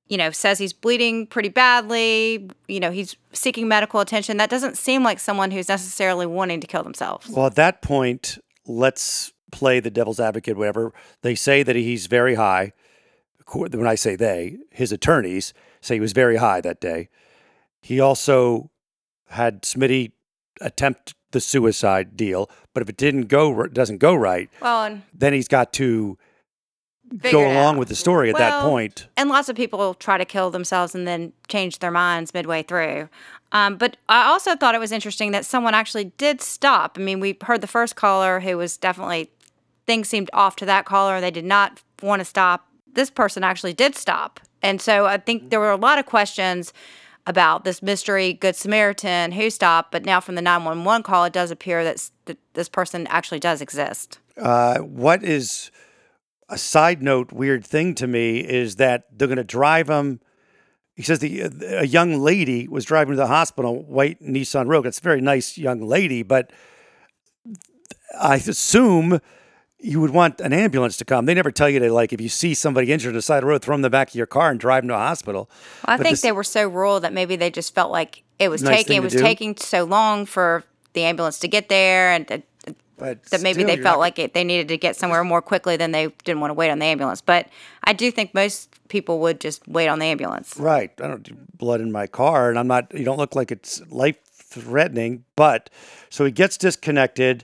you 0.07 0.17
know, 0.17 0.29
says 0.31 0.59
he's 0.59 0.73
bleeding 0.73 1.27
pretty 1.27 1.49
badly. 1.49 2.49
You 2.67 2.79
know, 2.79 2.91
he's 2.91 3.15
seeking 3.33 3.67
medical 3.67 3.99
attention. 3.99 4.37
That 4.37 4.49
doesn't 4.49 4.77
seem 4.77 5.03
like 5.03 5.19
someone 5.19 5.51
who's 5.51 5.69
necessarily 5.69 6.25
wanting 6.25 6.61
to 6.61 6.67
kill 6.67 6.83
themselves. 6.83 7.27
Well, 7.29 7.47
at 7.47 7.55
that 7.55 7.81
point, 7.81 8.37
let's 8.65 9.33
play 9.51 9.79
the 9.79 9.89
devil's 9.89 10.19
advocate, 10.19 10.57
whatever. 10.57 10.93
They 11.21 11.35
say 11.35 11.63
that 11.63 11.75
he's 11.75 12.07
very 12.07 12.35
high. 12.35 12.73
When 13.47 13.87
I 13.87 13.95
say 13.95 14.15
they, 14.15 14.57
his 14.71 14.91
attorneys 14.91 15.53
say 15.79 15.95
he 15.95 15.99
was 15.99 16.13
very 16.13 16.37
high 16.37 16.61
that 16.61 16.81
day. 16.81 17.09
He 17.79 17.99
also 17.99 18.71
had 19.29 19.61
Smitty 19.61 20.13
attempt 20.61 21.13
the 21.31 21.39
suicide 21.39 22.17
deal, 22.17 22.49
but 22.73 22.81
if 22.81 22.89
it 22.89 22.97
didn't 22.97 23.27
go, 23.27 23.67
doesn't 23.67 23.97
go 23.99 24.15
right, 24.15 24.49
Well, 24.61 24.85
and 24.85 25.03
then 25.13 25.33
he's 25.33 25.47
got 25.47 25.73
to 25.73 26.17
go 27.17 27.39
along 27.41 27.75
out. 27.75 27.77
with 27.77 27.89
the 27.89 27.95
story 27.95 28.29
at 28.29 28.37
that 28.37 28.61
point. 28.63 29.07
And 29.17 29.29
lots 29.29 29.49
of 29.49 29.55
people 29.55 29.93
try 29.95 30.17
to 30.17 30.25
kill 30.25 30.51
themselves 30.51 30.95
and 30.95 31.07
then 31.07 31.33
change 31.47 31.79
their 31.79 31.91
minds 31.91 32.33
midway 32.33 32.63
through. 32.63 33.09
Um, 33.51 33.77
but 33.77 33.97
I 34.09 34.25
also 34.25 34.55
thought 34.55 34.75
it 34.75 34.79
was 34.79 34.91
interesting 34.91 35.31
that 35.31 35.45
someone 35.45 35.73
actually 35.73 36.05
did 36.17 36.41
stop. 36.41 36.97
I 36.97 37.01
mean, 37.01 37.19
we 37.19 37.37
heard 37.43 37.61
the 37.61 37.67
first 37.67 37.95
caller 37.95 38.39
who 38.39 38.57
was 38.57 38.75
definitely, 38.77 39.29
things 39.85 40.09
seemed 40.09 40.29
off 40.33 40.55
to 40.57 40.65
that 40.65 40.85
caller. 40.85 41.21
They 41.21 41.31
did 41.31 41.45
not 41.45 41.81
want 42.01 42.19
to 42.19 42.25
stop. 42.25 42.67
This 42.93 43.09
person 43.09 43.43
actually 43.43 43.73
did 43.73 43.95
stop. 43.95 44.39
And 44.61 44.81
so 44.81 45.05
I 45.05 45.17
think 45.17 45.51
there 45.51 45.59
were 45.59 45.71
a 45.71 45.77
lot 45.77 45.99
of 45.99 46.05
questions 46.05 46.73
about 47.27 47.63
this 47.63 47.81
mystery 47.81 48.33
Good 48.33 48.55
Samaritan 48.55 49.31
who 49.31 49.49
stopped. 49.49 49.91
But 49.91 50.05
now 50.05 50.19
from 50.19 50.35
the 50.35 50.41
911 50.41 51.03
call, 51.03 51.23
it 51.25 51.33
does 51.33 51.51
appear 51.51 51.83
that, 51.83 51.95
s- 51.95 52.11
that 52.25 52.37
this 52.53 52.69
person 52.69 53.07
actually 53.07 53.39
does 53.39 53.61
exist. 53.61 54.19
Uh, 54.37 54.79
what 54.79 55.23
is 55.23 55.71
a 56.49 56.57
side 56.57 57.01
note 57.01 57.31
weird 57.31 57.65
thing 57.65 57.95
to 57.95 58.07
me 58.07 58.39
is 58.39 58.75
that 58.77 59.05
they're 59.11 59.27
going 59.27 59.37
to 59.37 59.43
drive 59.43 59.89
him. 59.89 60.19
He 60.95 61.03
says 61.03 61.19
the 61.19 61.43
uh, 61.43 61.49
a 61.61 61.85
young 61.87 62.19
lady 62.21 62.67
was 62.67 62.85
driving 62.85 63.11
to 63.13 63.17
the 63.17 63.27
hospital, 63.27 63.83
white 63.83 64.21
Nissan 64.21 64.67
Rogue. 64.67 64.85
It's 64.85 64.99
a 64.99 65.01
very 65.01 65.21
nice 65.21 65.57
young 65.57 65.81
lady, 65.81 66.23
but 66.23 66.51
I 68.19 68.35
assume 68.35 69.19
you 69.79 69.99
would 69.99 70.11
want 70.11 70.39
an 70.39 70.53
ambulance 70.53 70.97
to 70.97 71.05
come. 71.05 71.25
They 71.25 71.33
never 71.33 71.51
tell 71.51 71.69
you 71.69 71.79
to 71.79 71.91
like 71.91 72.13
if 72.13 72.21
you 72.21 72.29
see 72.29 72.53
somebody 72.53 72.91
injured 72.91 73.09
on 73.09 73.15
the 73.15 73.21
side 73.21 73.37
of 73.37 73.41
the 73.41 73.47
road, 73.47 73.61
throw 73.61 73.73
them 73.73 73.79
in 73.79 73.83
the 73.83 73.89
back 73.89 74.09
of 74.09 74.15
your 74.15 74.25
car 74.25 74.49
and 74.49 74.59
drive 74.59 74.83
them 74.83 74.89
to 74.89 74.95
a 74.95 74.99
hospital. 74.99 75.49
Well, 75.85 75.95
I 75.95 75.97
But 75.97 76.03
think 76.03 76.13
this- 76.13 76.21
they 76.21 76.31
were 76.31 76.43
so 76.43 76.67
rural 76.67 76.99
that 77.01 77.13
maybe 77.13 77.35
they 77.35 77.51
just 77.51 77.75
felt 77.75 77.91
like 77.91 78.23
it 78.39 78.49
was 78.49 78.63
Nice 78.63 78.77
taking 78.77 78.97
it 78.97 79.03
was 79.03 79.13
do. 79.13 79.19
taking 79.19 79.57
so 79.57 79.83
long 79.83 80.25
for 80.25 80.63
the 80.93 81.03
ambulance 81.03 81.39
to 81.39 81.47
get 81.49 81.67
there, 81.69 82.11
and 82.11 82.43
But 82.97 83.23
that 83.25 83.41
maybe 83.41 83.61
still, 83.61 83.67
they 83.67 83.75
felt 83.75 83.95
not- 83.95 83.99
like 83.99 84.19
it, 84.19 84.33
they 84.33 84.43
needed 84.43 84.69
to 84.69 84.77
get 84.77 84.95
somewhere 84.95 85.23
more 85.23 85.41
quickly 85.41 85.75
than 85.75 85.91
they 85.91 86.07
didn't 86.23 86.39
want 86.39 86.51
to 86.51 86.55
wait 86.55 86.69
on 86.69 86.79
the 86.79 86.85
ambulance. 86.85 87.21
But 87.21 87.49
I 87.83 87.93
do 87.93 88.09
think 88.11 88.33
most 88.33 88.69
people 88.87 89.19
would 89.19 89.41
just 89.41 89.67
wait 89.67 89.87
on 89.87 89.99
the 89.99 90.05
ambulance. 90.05 90.57
Right. 90.57 90.91
I 91.01 91.07
don't 91.07 91.23
do 91.23 91.35
blood 91.57 91.81
in 91.81 91.91
my 91.91 92.07
car, 92.07 92.49
and 92.49 92.57
I'm 92.57 92.67
not. 92.67 92.93
You 92.93 93.03
don't 93.03 93.17
look 93.17 93.35
like 93.35 93.51
it's 93.51 93.81
life 93.89 94.17
threatening, 94.31 95.25
but 95.35 95.69
so 96.09 96.23
he 96.23 96.31
gets 96.31 96.57
disconnected, 96.57 97.43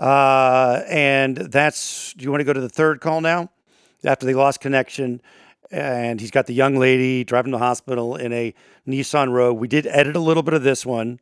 uh, 0.00 0.82
and 0.88 1.36
that's. 1.36 2.12
Do 2.14 2.24
you 2.24 2.30
want 2.30 2.40
to 2.40 2.44
go 2.44 2.52
to 2.52 2.60
the 2.60 2.68
third 2.68 3.00
call 3.00 3.20
now? 3.20 3.50
After 4.04 4.26
they 4.26 4.34
lost 4.34 4.60
connection, 4.60 5.22
and 5.70 6.20
he's 6.20 6.30
got 6.30 6.46
the 6.46 6.52
young 6.54 6.76
lady 6.76 7.24
driving 7.24 7.52
to 7.52 7.58
the 7.58 7.64
hospital 7.64 8.16
in 8.16 8.32
a 8.32 8.54
Nissan 8.86 9.32
Rogue. 9.32 9.58
We 9.58 9.66
did 9.66 9.86
edit 9.86 10.14
a 10.14 10.20
little 10.20 10.42
bit 10.42 10.52
of 10.54 10.62
this 10.62 10.84
one, 10.84 11.18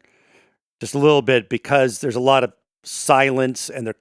just 0.80 0.94
a 0.94 0.98
little 0.98 1.22
bit, 1.22 1.48
because 1.48 2.00
there's 2.00 2.16
a 2.16 2.20
lot 2.20 2.42
of 2.42 2.52
silence, 2.84 3.68
and 3.70 3.86
there. 3.86 3.94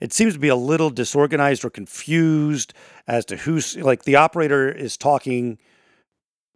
It 0.00 0.12
seems 0.12 0.34
to 0.34 0.38
be 0.38 0.48
a 0.48 0.54
little 0.56 0.90
disorganized 0.90 1.64
or 1.64 1.70
confused 1.70 2.72
as 3.08 3.24
to 3.26 3.36
who's 3.36 3.76
like 3.76 4.04
the 4.04 4.14
operator 4.14 4.70
is 4.70 4.96
talking 4.96 5.58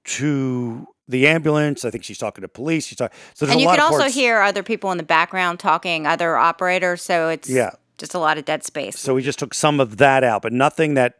to 0.04 0.86
the 1.08 1.26
ambulance. 1.26 1.84
I 1.84 1.90
think 1.90 2.04
she's 2.04 2.18
talking 2.18 2.42
to 2.42 2.48
police. 2.48 2.86
She's 2.86 2.98
talking. 2.98 3.16
So 3.34 3.46
there's 3.46 3.54
and 3.54 3.60
you 3.60 3.68
could 3.68 3.78
of 3.80 3.86
also 3.86 3.98
parts. 4.00 4.14
hear 4.14 4.40
other 4.40 4.62
people 4.62 4.90
in 4.92 4.96
the 4.98 5.02
background 5.04 5.58
talking, 5.58 6.06
other 6.06 6.36
operators. 6.36 7.02
So 7.02 7.28
it's 7.28 7.48
Yeah. 7.48 7.70
just 7.98 8.14
a 8.14 8.18
lot 8.18 8.38
of 8.38 8.44
dead 8.44 8.64
space. 8.64 8.98
So 8.98 9.14
we 9.14 9.22
just 9.22 9.38
took 9.38 9.54
some 9.54 9.80
of 9.80 9.96
that 9.98 10.24
out, 10.24 10.42
but 10.42 10.52
nothing 10.52 10.94
that 10.94 11.16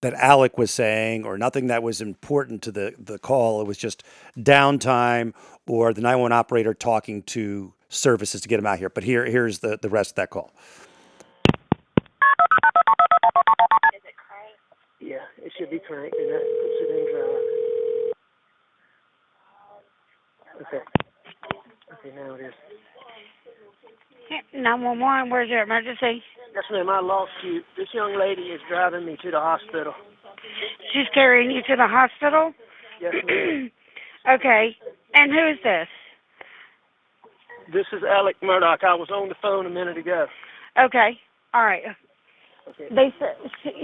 that 0.00 0.14
Alec 0.14 0.56
was 0.56 0.70
saying 0.70 1.24
or 1.26 1.36
nothing 1.36 1.66
that 1.66 1.82
was 1.82 2.00
important 2.00 2.62
to 2.62 2.72
the 2.72 2.94
the 2.98 3.18
call. 3.18 3.60
It 3.60 3.66
was 3.66 3.76
just 3.78 4.02
downtime 4.38 5.34
or 5.66 5.92
the 5.92 6.00
nine 6.00 6.20
one 6.20 6.32
operator 6.32 6.72
talking 6.72 7.22
to 7.24 7.74
services 7.88 8.40
to 8.42 8.48
get 8.48 8.58
him 8.58 8.66
out 8.66 8.78
here. 8.78 8.88
But 8.88 9.04
here 9.04 9.24
here's 9.24 9.60
the 9.60 9.78
the 9.80 9.88
rest 9.88 10.12
of 10.12 10.16
that 10.16 10.30
call. 10.30 10.52
Yeah, 15.00 15.24
it 15.42 15.52
should 15.58 15.70
be 15.70 15.78
cranked 15.78 16.16
and 16.16 16.30
that 16.30 16.42
puts 16.60 16.74
it 16.80 16.90
in 16.90 17.04
drive. 17.14 17.58
Okay. 20.66 20.82
Okay, 21.94 22.16
now 22.16 22.34
it 22.34 22.40
is. 22.42 22.54
911, 24.52 25.30
where's 25.30 25.48
your 25.48 25.62
emergency? 25.62 26.22
Yes, 26.54 26.64
ma'am, 26.70 26.88
I 26.90 27.00
lost 27.00 27.30
you. 27.44 27.62
This 27.76 27.88
young 27.94 28.18
lady 28.18 28.42
is 28.42 28.60
driving 28.68 29.06
me 29.06 29.16
to 29.22 29.30
the 29.30 29.40
hospital. 29.40 29.94
She's 30.92 31.06
carrying 31.14 31.50
you 31.50 31.62
to 31.62 31.76
the 31.76 31.86
hospital? 31.86 32.52
Yes, 33.00 33.14
ma'am. 33.24 33.70
okay. 34.34 34.76
And 35.14 35.32
who's 35.32 35.58
this? 35.62 35.88
This 37.72 37.86
is 37.92 38.02
Alec 38.02 38.36
Murdaugh. 38.42 38.82
I 38.82 38.94
was 38.94 39.10
on 39.10 39.28
the 39.28 39.34
phone 39.42 39.66
a 39.66 39.70
minute 39.70 39.98
ago. 39.98 40.26
Okay. 40.82 41.18
All 41.52 41.64
right. 41.64 41.82
Okay. 42.68 42.88
They 42.94 43.12
said 43.18 43.36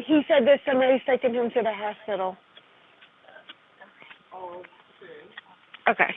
he 0.06 0.22
said 0.28 0.46
that 0.46 0.60
somebody's 0.66 1.00
taking 1.06 1.34
him 1.34 1.50
to 1.50 1.62
the 1.62 1.72
hospital. 1.72 2.36
Okay. 5.88 6.14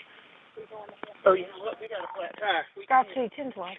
Oh, 1.26 1.34
you 1.34 1.44
know 1.44 1.64
what? 1.64 1.78
We 1.82 1.88
got 1.90 2.04
a 2.04 2.08
flat 2.16 2.36
tire. 2.40 2.66
We 2.78 2.86
Got 2.88 3.06
to 3.14 3.30
ten 3.36 3.52
twelve. 3.52 3.76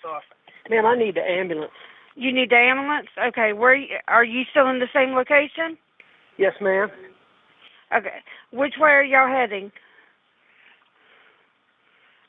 start. 0.00 0.22
Ma'am, 0.70 0.86
I 0.86 0.96
need 0.96 1.16
the 1.16 1.20
ambulance. 1.20 1.72
You 2.14 2.32
need 2.32 2.50
the 2.50 2.56
ambulance? 2.56 3.08
Okay. 3.28 3.52
Where 3.52 3.76
are 4.08 4.24
you 4.24 4.42
still 4.50 4.68
in 4.68 4.78
the 4.78 4.88
same 4.94 5.14
location? 5.14 5.76
Yes, 6.38 6.52
ma'am. 6.60 6.88
Okay. 7.96 8.20
Which 8.52 8.74
way 8.78 8.90
are 8.90 9.04
y'all 9.04 9.28
heading? 9.28 9.70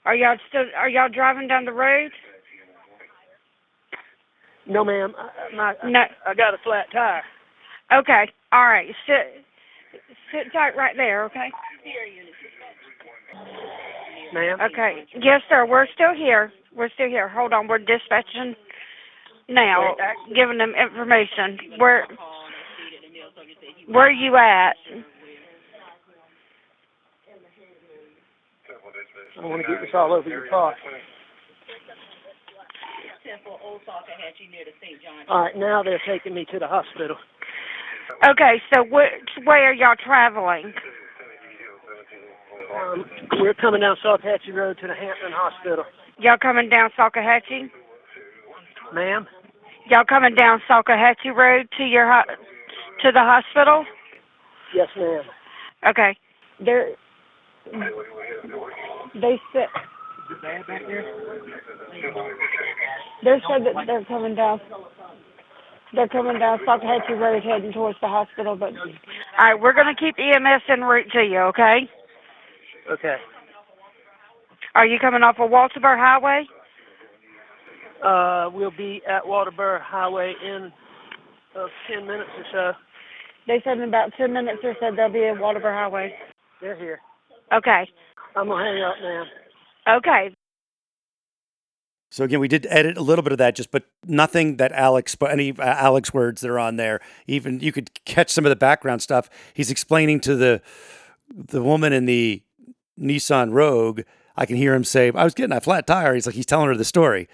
Are 0.07 0.15
y'all 0.15 0.37
still 0.47 0.63
are 0.77 0.87
y'all 0.89 1.09
driving 1.13 1.49
down 1.49 1.65
the 1.65 1.73
road? 1.73 2.11
No, 4.65 4.85
ma'am. 4.85 5.13
I, 5.17 5.21
I- 5.21 5.55
my, 5.55 5.73
No. 5.83 5.99
I 6.25 6.33
got 6.33 6.53
a 6.53 6.57
flat 6.63 6.85
tire. 6.93 7.23
Okay. 7.93 8.31
All 8.53 8.63
right. 8.65 8.87
Sit 9.05 9.43
sit 10.31 10.53
tight 10.53 10.77
right 10.77 10.95
there, 10.95 11.25
okay? 11.25 11.49
Ma'am. 14.33 14.59
Okay. 14.71 15.05
Yes, 15.15 15.41
sir. 15.49 15.65
We're 15.65 15.87
still 15.93 16.13
here. 16.15 16.53
We're 16.75 16.89
still 16.93 17.07
here. 17.09 17.27
Hold 17.27 17.51
on. 17.53 17.67
We're 17.67 17.79
dispatching 17.79 18.55
now, 19.49 19.95
giving 20.35 20.57
them 20.57 20.73
information. 20.81 21.57
Where 21.79 22.07
where 23.87 24.07
are 24.07 24.11
you 24.11 24.37
at? 24.37 24.75
I 29.37 29.41
don't 29.41 29.49
want 29.51 29.61
to 29.65 29.67
get 29.67 29.81
this 29.81 29.91
all 29.93 30.13
over 30.13 30.29
your 30.29 30.47
car. 30.49 30.75
All 35.29 35.41
right, 35.41 35.55
now 35.55 35.83
they're 35.83 36.01
taking 36.07 36.33
me 36.33 36.45
to 36.51 36.59
the 36.59 36.67
hospital. 36.67 37.17
Okay. 38.27 38.61
So 38.73 38.83
which 38.83 39.45
way 39.45 39.59
are 39.59 39.73
y'all 39.73 39.95
traveling? 40.03 40.73
Um, 42.75 43.05
we're 43.39 43.53
coming 43.53 43.81
down 43.81 43.95
Salkehatchie 44.03 44.53
Road 44.53 44.77
to 44.81 44.87
the 44.87 44.93
Hampton 44.95 45.31
Hospital. 45.31 45.85
Y'all 46.19 46.37
coming 46.41 46.69
down 46.69 46.89
Salkehatchie? 46.97 47.69
Ma'am? 48.93 49.27
Y'all 49.89 50.05
coming 50.07 50.35
down 50.35 50.61
Salkehatchie 50.69 51.35
Road 51.35 51.67
to 51.77 51.83
your 51.83 52.11
ho- 52.11 52.33
to 53.03 53.11
the 53.11 53.19
hospital? 53.19 53.85
Yes, 54.75 54.87
ma'am. 54.97 55.23
Okay. 55.87 56.17
They're 56.59 56.89
they 59.21 59.39
said 59.53 59.67
they 63.23 63.37
said 63.47 63.65
that 63.65 63.85
they're 63.87 64.05
coming 64.05 64.35
down 64.35 64.59
they're 65.93 66.07
coming 66.09 66.39
down 66.39 66.59
Salkehatchie 66.67 67.19
Road 67.19 67.43
heading 67.43 67.71
towards 67.73 67.97
the 68.01 68.07
hospital 68.07 68.55
but 68.55 68.71
all 68.73 69.45
right, 69.51 69.61
we're 69.61 69.73
gonna 69.73 69.95
keep 69.95 70.15
EMS 70.19 70.63
en 70.69 70.81
route 70.81 71.07
to 71.13 71.23
you, 71.23 71.39
okay? 71.53 71.89
Okay. 72.91 73.15
Are 74.75 74.85
you 74.85 74.99
coming 74.99 75.23
off 75.23 75.37
of 75.39 75.49
Walterboro 75.49 75.97
Highway? 75.97 76.45
Uh, 78.03 78.49
we'll 78.53 78.71
be 78.71 79.01
at 79.09 79.23
Walterboro 79.23 79.81
Highway 79.81 80.33
in 80.45 80.71
uh, 81.57 81.65
10 81.91 82.05
minutes 82.05 82.29
or 82.37 82.45
so. 82.51 82.77
They 83.47 83.61
said 83.63 83.77
in 83.77 83.87
about 83.87 84.11
ten 84.17 84.33
minutes 84.33 84.59
or 84.63 84.75
so 84.79 84.95
they'll 84.95 85.11
be 85.11 85.23
at 85.23 85.37
Walterboro 85.37 85.73
Highway. 85.73 86.13
They're 86.61 86.75
here. 86.77 86.99
Okay. 87.53 87.87
I'm 88.37 88.47
going 88.47 88.63
to 88.63 88.71
hang 88.71 88.83
up 88.83 88.95
now. 89.01 89.97
Okay. 89.97 90.33
So 92.09 92.23
again, 92.23 92.39
we 92.39 92.47
did 92.47 92.65
edit 92.69 92.97
a 92.97 93.01
little 93.01 93.21
bit 93.23 93.31
of 93.33 93.37
that, 93.39 93.55
just 93.55 93.69
but 93.71 93.83
nothing 94.05 94.57
that 94.57 94.71
Alex, 94.71 95.15
but 95.15 95.31
any 95.31 95.51
uh, 95.51 95.63
Alex 95.63 96.13
words 96.13 96.41
that 96.41 96.49
are 96.49 96.59
on 96.59 96.77
there. 96.77 97.01
Even 97.27 97.59
you 97.59 97.71
could 97.71 97.91
catch 98.05 98.29
some 98.29 98.45
of 98.45 98.49
the 98.49 98.55
background 98.55 99.01
stuff. 99.01 99.29
He's 99.53 99.69
explaining 99.69 100.21
to 100.21 100.35
the 100.35 100.61
the 101.35 101.61
woman 101.61 101.91
in 101.91 102.05
the 102.05 102.41
Nissan 102.99 103.51
Rogue. 103.51 104.01
I 104.37 104.45
can 104.45 104.55
hear 104.55 104.73
him 104.73 104.85
say, 104.85 105.11
"I 105.13 105.23
was 105.25 105.33
getting 105.33 105.55
a 105.55 105.59
flat 105.59 105.85
tire." 105.85 106.13
He's 106.15 106.25
like 106.25 106.35
he's 106.35 106.45
telling 106.45 106.67
her 106.67 106.75
the 106.75 106.85
story, 106.85 107.27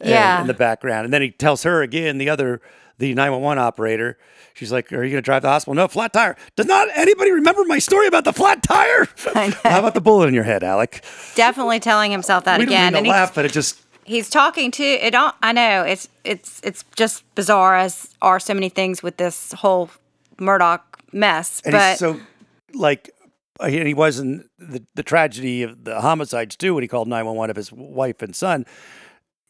and- 0.00 0.10
Yeah. 0.10 0.40
in 0.40 0.48
the 0.48 0.54
background, 0.54 1.04
and 1.04 1.12
then 1.14 1.22
he 1.22 1.30
tells 1.30 1.62
her 1.62 1.82
again, 1.82 2.18
the 2.18 2.28
other 2.28 2.60
the 2.98 3.14
nine 3.14 3.32
one 3.32 3.40
one 3.40 3.58
operator. 3.58 4.18
She's 4.54 4.72
like, 4.72 4.92
"Are 4.92 5.04
you 5.04 5.10
going 5.10 5.22
to 5.22 5.22
drive 5.22 5.42
to 5.42 5.46
the 5.46 5.50
hospital?" 5.50 5.74
No, 5.74 5.88
flat 5.88 6.12
tire. 6.12 6.36
Does 6.56 6.66
not 6.66 6.88
anybody 6.94 7.30
remember 7.32 7.64
my 7.64 7.78
story 7.78 8.06
about 8.06 8.24
the 8.24 8.32
flat 8.32 8.62
tire? 8.62 9.08
How 9.62 9.78
about 9.78 9.94
the 9.94 10.00
bullet 10.00 10.28
in 10.28 10.34
your 10.34 10.44
head, 10.44 10.62
Alec? 10.62 11.04
Definitely 11.34 11.80
telling 11.80 12.10
himself 12.10 12.44
that 12.44 12.58
we 12.58 12.66
again. 12.66 12.92
mean 12.92 12.92
to 12.92 12.98
and 12.98 13.08
laugh, 13.08 13.34
but 13.34 13.44
it 13.44 13.52
just 13.52 13.80
he's 14.04 14.28
talking 14.28 14.70
to 14.72 14.84
it. 14.84 15.14
All, 15.14 15.32
I 15.42 15.52
know 15.52 15.82
it's 15.82 16.08
it's 16.24 16.60
it's 16.64 16.84
just 16.96 17.22
bizarre 17.34 17.76
as 17.76 18.14
are 18.20 18.40
so 18.40 18.54
many 18.54 18.68
things 18.68 19.02
with 19.02 19.16
this 19.16 19.52
whole 19.52 19.90
Murdaugh 20.38 20.80
mess. 21.12 21.62
And 21.64 21.72
but 21.72 21.90
he's 21.90 21.98
so 21.98 22.20
like, 22.74 23.10
uh, 23.60 23.64
and 23.64 23.86
he 23.86 23.94
wasn't 23.94 24.48
the, 24.58 24.82
the 24.94 25.02
tragedy 25.02 25.62
of 25.62 25.84
the 25.84 26.00
homicides 26.00 26.56
too 26.56 26.74
when 26.74 26.82
he 26.82 26.88
called 26.88 27.08
911 27.08 27.50
of 27.50 27.56
his 27.56 27.72
wife 27.72 28.22
and 28.22 28.34
son. 28.34 28.66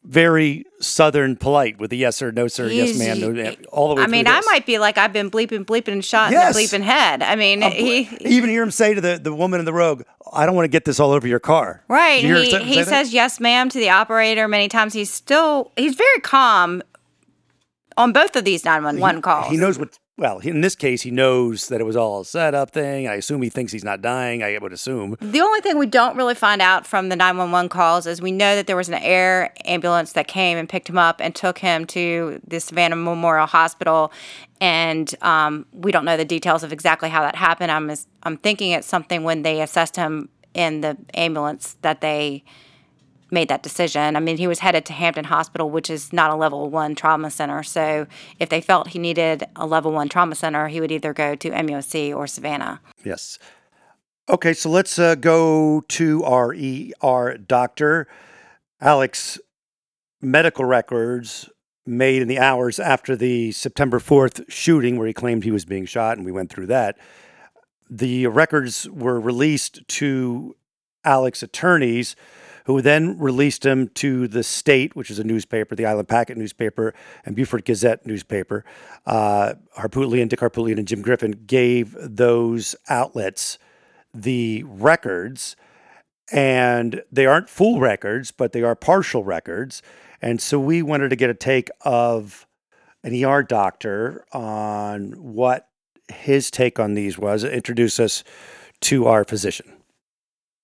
Very 0.04 0.64
southern 0.80 1.36
polite 1.36 1.78
with 1.78 1.90
the 1.90 1.96
yes 1.98 2.16
sir, 2.16 2.30
no 2.30 2.46
sir, 2.48 2.68
yes 2.68 2.90
He's- 2.96 2.98
ma'am, 2.98 3.20
no, 3.34 3.54
all 3.70 3.88
the 3.88 3.96
way 3.96 4.02
I 4.04 4.06
mean, 4.06 4.26
I 4.26 4.40
might 4.46 4.64
be 4.64 4.78
like 4.78 4.96
I've 4.96 5.12
been 5.12 5.30
bleeping, 5.30 5.64
bleeping, 5.66 5.88
and 5.92 6.04
shot 6.04 6.30
Yes. 6.30 6.56
in 6.56 6.62
the 6.62 6.66
bleeping 6.78 6.82
head. 6.84 7.22
I 7.22 7.34
mean, 7.34 7.62
Uh, 7.62 7.70
he 7.70 8.08
even 8.20 8.48
hear 8.48 8.62
him 8.62 8.70
say 8.70 8.94
to 8.94 9.00
the, 9.00 9.18
the 9.22 9.34
woman 9.34 9.58
in 9.58 9.66
the 9.66 9.72
rogue, 9.72 10.02
I 10.32 10.46
don't 10.46 10.54
want 10.54 10.64
to 10.64 10.70
get 10.70 10.84
this 10.84 10.98
all 11.00 11.10
over 11.10 11.26
your 11.26 11.40
car. 11.40 11.82
right. 11.88 12.22
You 12.22 12.36
He 12.36 12.56
he 12.58 12.74
say 12.74 12.84
says 12.84 13.12
yes, 13.12 13.38
ma'am, 13.40 13.68
to 13.70 13.78
the 13.78 13.90
operator 13.90 14.46
many 14.48 14.68
times. 14.68 14.94
He's 14.94 15.12
still 15.12 15.72
he's 15.76 15.94
very 15.96 16.20
calm 16.22 16.80
on 17.96 18.12
both 18.12 18.36
of 18.36 18.44
these 18.44 18.64
nine 18.64 18.84
one 18.84 19.00
one 19.00 19.20
calls. 19.20 19.48
He 19.50 19.56
knows 19.58 19.78
what. 19.78 19.98
Well, 20.18 20.40
in 20.40 20.62
this 20.62 20.74
case, 20.74 21.02
he 21.02 21.12
knows 21.12 21.68
that 21.68 21.80
it 21.80 21.84
was 21.84 21.94
all 21.94 22.22
a 22.22 22.24
setup 22.24 22.72
thing. 22.72 23.06
I 23.06 23.14
assume 23.14 23.40
he 23.40 23.50
thinks 23.50 23.70
he's 23.70 23.84
not 23.84 24.02
dying. 24.02 24.42
I 24.42 24.58
would 24.58 24.72
assume. 24.72 25.16
The 25.20 25.40
only 25.40 25.60
thing 25.60 25.78
we 25.78 25.86
don't 25.86 26.16
really 26.16 26.34
find 26.34 26.60
out 26.60 26.84
from 26.84 27.08
the 27.08 27.14
911 27.14 27.68
calls 27.68 28.04
is 28.04 28.20
we 28.20 28.32
know 28.32 28.56
that 28.56 28.66
there 28.66 28.74
was 28.74 28.88
an 28.88 28.96
air 28.96 29.52
ambulance 29.64 30.14
that 30.14 30.26
came 30.26 30.58
and 30.58 30.68
picked 30.68 30.88
him 30.88 30.98
up 30.98 31.20
and 31.20 31.36
took 31.36 31.58
him 31.58 31.86
to 31.86 32.40
the 32.44 32.58
Savannah 32.58 32.96
Memorial 32.96 33.46
Hospital. 33.46 34.12
And 34.60 35.14
um, 35.22 35.66
we 35.72 35.92
don't 35.92 36.04
know 36.04 36.16
the 36.16 36.24
details 36.24 36.64
of 36.64 36.72
exactly 36.72 37.10
how 37.10 37.22
that 37.22 37.36
happened. 37.36 37.70
I'm, 37.70 37.88
I'm 38.24 38.36
thinking 38.38 38.72
it's 38.72 38.88
something 38.88 39.22
when 39.22 39.42
they 39.42 39.62
assessed 39.62 39.94
him 39.94 40.30
in 40.52 40.80
the 40.80 40.96
ambulance 41.14 41.76
that 41.82 42.00
they 42.00 42.42
made 43.30 43.48
that 43.48 43.62
decision. 43.62 44.16
I 44.16 44.20
mean, 44.20 44.36
he 44.36 44.46
was 44.46 44.60
headed 44.60 44.84
to 44.86 44.92
Hampton 44.92 45.26
Hospital, 45.26 45.70
which 45.70 45.90
is 45.90 46.12
not 46.12 46.30
a 46.30 46.34
level 46.34 46.68
one 46.70 46.94
trauma 46.94 47.30
center. 47.30 47.62
So 47.62 48.06
if 48.38 48.48
they 48.48 48.60
felt 48.60 48.88
he 48.88 48.98
needed 48.98 49.44
a 49.56 49.66
level 49.66 49.92
one 49.92 50.08
trauma 50.08 50.34
center, 50.34 50.68
he 50.68 50.80
would 50.80 50.92
either 50.92 51.12
go 51.12 51.34
to 51.34 51.50
MUSC 51.50 52.14
or 52.14 52.26
Savannah. 52.26 52.80
Yes. 53.04 53.38
Okay, 54.28 54.52
so 54.52 54.68
let's 54.68 54.98
uh, 54.98 55.14
go 55.14 55.82
to 55.88 56.22
our 56.24 56.54
ER 56.54 57.38
doctor. 57.38 58.06
Alex, 58.80 59.38
medical 60.20 60.64
records 60.64 61.48
made 61.86 62.20
in 62.20 62.28
the 62.28 62.38
hours 62.38 62.78
after 62.78 63.16
the 63.16 63.50
September 63.52 63.98
4th 63.98 64.44
shooting, 64.48 64.98
where 64.98 65.06
he 65.06 65.14
claimed 65.14 65.44
he 65.44 65.50
was 65.50 65.64
being 65.64 65.86
shot, 65.86 66.18
and 66.18 66.26
we 66.26 66.32
went 66.32 66.50
through 66.50 66.66
that. 66.66 66.98
The 67.88 68.26
records 68.26 68.88
were 68.90 69.18
released 69.18 69.86
to 69.88 70.54
Alex 71.04 71.42
attorneys, 71.42 72.14
who 72.68 72.82
then 72.82 73.18
released 73.18 73.64
him 73.64 73.88
to 73.88 74.28
the 74.28 74.42
state, 74.42 74.94
which 74.94 75.10
is 75.10 75.18
a 75.18 75.24
newspaper, 75.24 75.74
the 75.74 75.86
Island 75.86 76.06
Packet 76.06 76.36
newspaper, 76.36 76.92
and 77.24 77.34
Beaufort 77.34 77.64
Gazette 77.64 78.04
newspaper. 78.04 78.62
Uh, 79.06 79.54
Harpootlian, 79.78 80.28
Dick 80.28 80.40
Harpootlian, 80.40 80.76
and 80.76 80.86
Jim 80.86 81.00
Griffin 81.00 81.30
gave 81.46 81.96
those 81.98 82.76
outlets 82.90 83.58
the 84.12 84.64
records, 84.64 85.56
and 86.30 87.02
they 87.10 87.24
aren't 87.24 87.48
full 87.48 87.80
records, 87.80 88.32
but 88.32 88.52
they 88.52 88.62
are 88.62 88.74
partial 88.74 89.24
records. 89.24 89.80
And 90.20 90.38
so 90.38 90.60
we 90.60 90.82
wanted 90.82 91.08
to 91.08 91.16
get 91.16 91.30
a 91.30 91.34
take 91.34 91.70
of 91.86 92.46
an 93.02 93.24
ER 93.24 93.42
doctor 93.42 94.26
on 94.30 95.12
what 95.12 95.70
his 96.12 96.50
take 96.50 96.78
on 96.78 96.92
these 96.92 97.18
was. 97.18 97.44
Introduce 97.44 97.98
us 97.98 98.24
to 98.82 99.06
our 99.06 99.24
physician. 99.24 99.77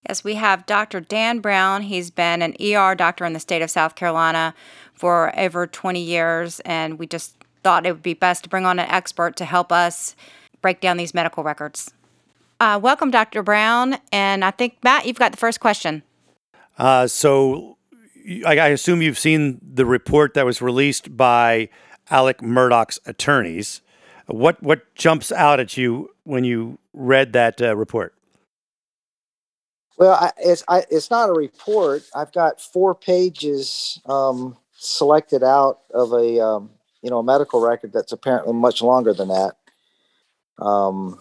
Yes, 0.09 0.23
we 0.23 0.35
have 0.35 0.67
Dr. 0.67 1.01
Dan 1.01 1.41
Brown. 1.41 1.83
He's 1.83 2.11
been 2.11 2.43
an 2.43 2.55
ER 2.61 2.95
doctor 2.95 3.25
in 3.25 3.33
the 3.33 3.41
state 3.41 3.63
of 3.63 3.71
South 3.71 3.95
Carolina 3.95 4.55
for 4.93 5.39
over 5.39 5.67
20 5.67 6.01
years, 6.01 6.61
and 6.61 6.99
we 6.99 7.07
just 7.07 7.37
thought 7.63 7.87
it 7.87 7.93
would 7.93 8.03
be 8.03 8.15
best 8.15 8.45
to 8.45 8.51
bring 8.51 8.67
on 8.67 8.79
an 8.79 8.89
expert 8.89 9.37
to 9.37 9.45
help 9.45 9.73
us 9.73 10.15
break 10.61 10.81
down 10.81 10.99
these 10.99 11.15
medical 11.15 11.43
records. 11.43 11.93
Uh, 12.61 12.79
welcome, 12.81 13.11
Dr. 13.11 13.43
Brown. 13.43 13.97
And 14.13 14.45
I 14.45 14.51
think, 14.51 14.77
Matt, 14.85 15.07
you've 15.07 15.19
got 15.19 15.33
the 15.33 15.39
first 15.39 15.61
question. 15.61 16.03
Uh, 16.79 17.07
so 17.07 17.79
I 18.47 18.69
assume 18.69 19.03
you've 19.03 19.19
seen 19.19 19.61
the 19.63 19.87
report 19.87 20.35
that 20.35 20.45
was 20.45 20.63
released 20.63 21.17
by 21.17 21.69
Alec 22.11 22.43
Murdaugh's 22.43 23.01
attorneys. 23.07 23.81
What 24.27 24.63
what 24.63 24.95
jumps 24.95 25.31
out 25.33 25.61
at 25.61 25.77
you 25.77 26.11
when 26.25 26.45
you 26.45 26.79
read 26.95 27.33
that 27.35 27.61
uh, 27.61 27.77
report? 27.77 28.15
Well, 29.97 30.13
I, 30.13 30.33
it's 30.39 30.65
I, 30.69 30.85
it's 30.91 31.11
not 31.11 31.29
a 31.29 31.33
report. 31.33 32.03
I've 32.15 32.33
got 32.33 32.61
four 32.61 32.95
pages 32.95 34.01
um, 34.07 34.57
selected 34.77 35.43
out 35.43 35.81
of 35.93 36.13
a 36.13 36.41
um, 36.45 36.71
you 37.03 37.11
know 37.11 37.19
a 37.19 37.25
medical 37.25 37.61
record 37.61 37.93
that's 37.93 38.13
apparently 38.13 38.55
much 38.55 38.83
longer 38.83 39.13
than 39.15 39.29
that. 39.29 39.53
Um, 40.59 41.21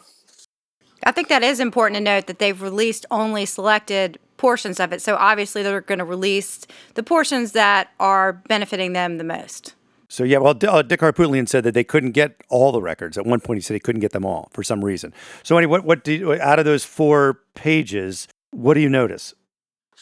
I 1.03 1.11
think 1.11 1.27
that 1.27 1.43
is 1.43 1.59
important 1.59 1.97
to 1.97 2.03
note 2.03 2.27
that 2.27 2.39
they've 2.39 2.59
released 2.61 3.05
only 3.11 3.45
selected 3.45 4.19
portions 4.37 4.79
of 4.79 4.91
it. 4.91 5.01
So 5.01 5.15
obviously, 5.15 5.61
they're 5.63 5.81
going 5.81 5.99
to 5.99 6.05
release 6.05 6.65
the 6.95 7.03
portions 7.03 7.51
that 7.51 7.91
are 7.99 8.33
benefiting 8.33 8.93
them 8.93 9.17
the 9.17 9.23
most. 9.23 9.75
So 10.09 10.23
yeah, 10.23 10.37
well, 10.37 10.53
D- 10.53 10.67
uh, 10.67 10.83
Dick 10.83 10.99
Harpootlian 10.99 11.49
said 11.49 11.63
that 11.63 11.73
they 11.73 11.83
couldn't 11.83 12.11
get 12.11 12.43
all 12.49 12.71
the 12.71 12.81
records. 12.81 13.17
At 13.17 13.25
one 13.25 13.39
point, 13.39 13.57
he 13.57 13.61
said 13.61 13.73
he 13.73 13.79
couldn't 13.79 14.01
get 14.01 14.11
them 14.11 14.25
all 14.25 14.49
for 14.51 14.63
some 14.63 14.85
reason. 14.85 15.13
So 15.43 15.57
anyway, 15.57 15.71
what 15.71 15.85
what 15.85 16.03
did 16.03 16.19
you, 16.19 16.33
out 16.33 16.59
of 16.59 16.65
those 16.65 16.85
four 16.85 17.39
pages? 17.55 18.27
What 18.53 18.75
do 18.75 18.79
you 18.79 18.89
notice? 18.89 19.33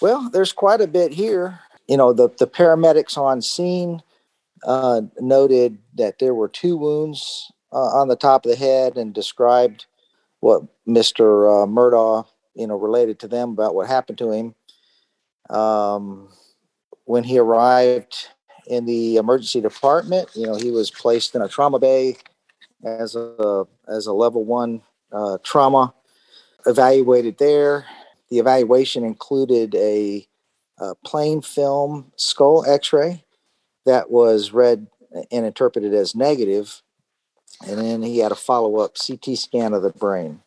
well, 0.01 0.29
there's 0.29 0.51
quite 0.51 0.81
a 0.81 0.87
bit 0.87 1.13
here. 1.13 1.59
You 1.87 1.97
know, 1.97 2.11
the 2.11 2.29
the 2.39 2.47
paramedics 2.47 3.17
on 3.17 3.41
scene 3.41 4.01
uh, 4.63 5.01
noted 5.19 5.77
that 5.95 6.19
there 6.19 6.33
were 6.33 6.47
two 6.47 6.77
wounds 6.77 7.51
uh, 7.71 7.77
on 7.77 8.07
the 8.07 8.15
top 8.15 8.45
of 8.45 8.51
the 8.51 8.57
head 8.57 8.97
and 8.97 9.13
described 9.13 9.85
what 10.39 10.63
Mister 10.85 11.47
uh, 11.47 11.65
Murdaugh 11.65 12.25
you 12.55 12.67
know 12.67 12.77
related 12.77 13.19
to 13.19 13.27
them 13.27 13.51
about 13.51 13.75
what 13.75 13.87
happened 13.87 14.17
to 14.19 14.31
him. 14.31 14.55
Um, 15.49 16.29
when 17.05 17.23
he 17.23 17.37
arrived 17.37 18.29
in 18.67 18.85
the 18.85 19.17
emergency 19.17 19.59
department, 19.59 20.29
you 20.35 20.45
know, 20.45 20.55
he 20.55 20.71
was 20.71 20.89
placed 20.89 21.35
in 21.35 21.41
a 21.41 21.47
trauma 21.47 21.79
bay 21.79 22.17
as 22.83 23.15
a 23.15 23.65
as 23.87 24.07
a 24.07 24.13
level 24.13 24.45
one 24.45 24.81
uh, 25.11 25.37
trauma, 25.43 25.93
evaluated 26.65 27.37
there. 27.37 27.85
The 28.31 28.39
evaluation 28.39 29.03
included 29.03 29.75
a, 29.75 30.25
a 30.79 30.95
plain 31.05 31.41
film 31.41 32.11
skull 32.15 32.65
X-ray 32.65 33.25
that 33.85 34.09
was 34.09 34.53
read 34.53 34.87
and 35.31 35.45
interpreted 35.45 35.93
as 35.93 36.15
negative, 36.15 36.81
and 37.67 37.77
then 37.77 38.01
he 38.01 38.19
had 38.19 38.31
a 38.31 38.35
follow-up 38.35 38.95
CT 38.95 39.37
scan 39.37 39.73
of 39.73 39.83
the 39.83 39.91
brain 39.91 40.39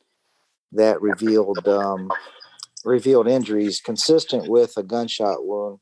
that 0.73 1.01
revealed 1.03 1.68
um, 1.68 2.11
revealed 2.85 3.29
injuries 3.29 3.81
consistent 3.81 4.49
with 4.49 4.77
a 4.77 4.83
gunshot 4.83 5.44
wound 5.44 5.79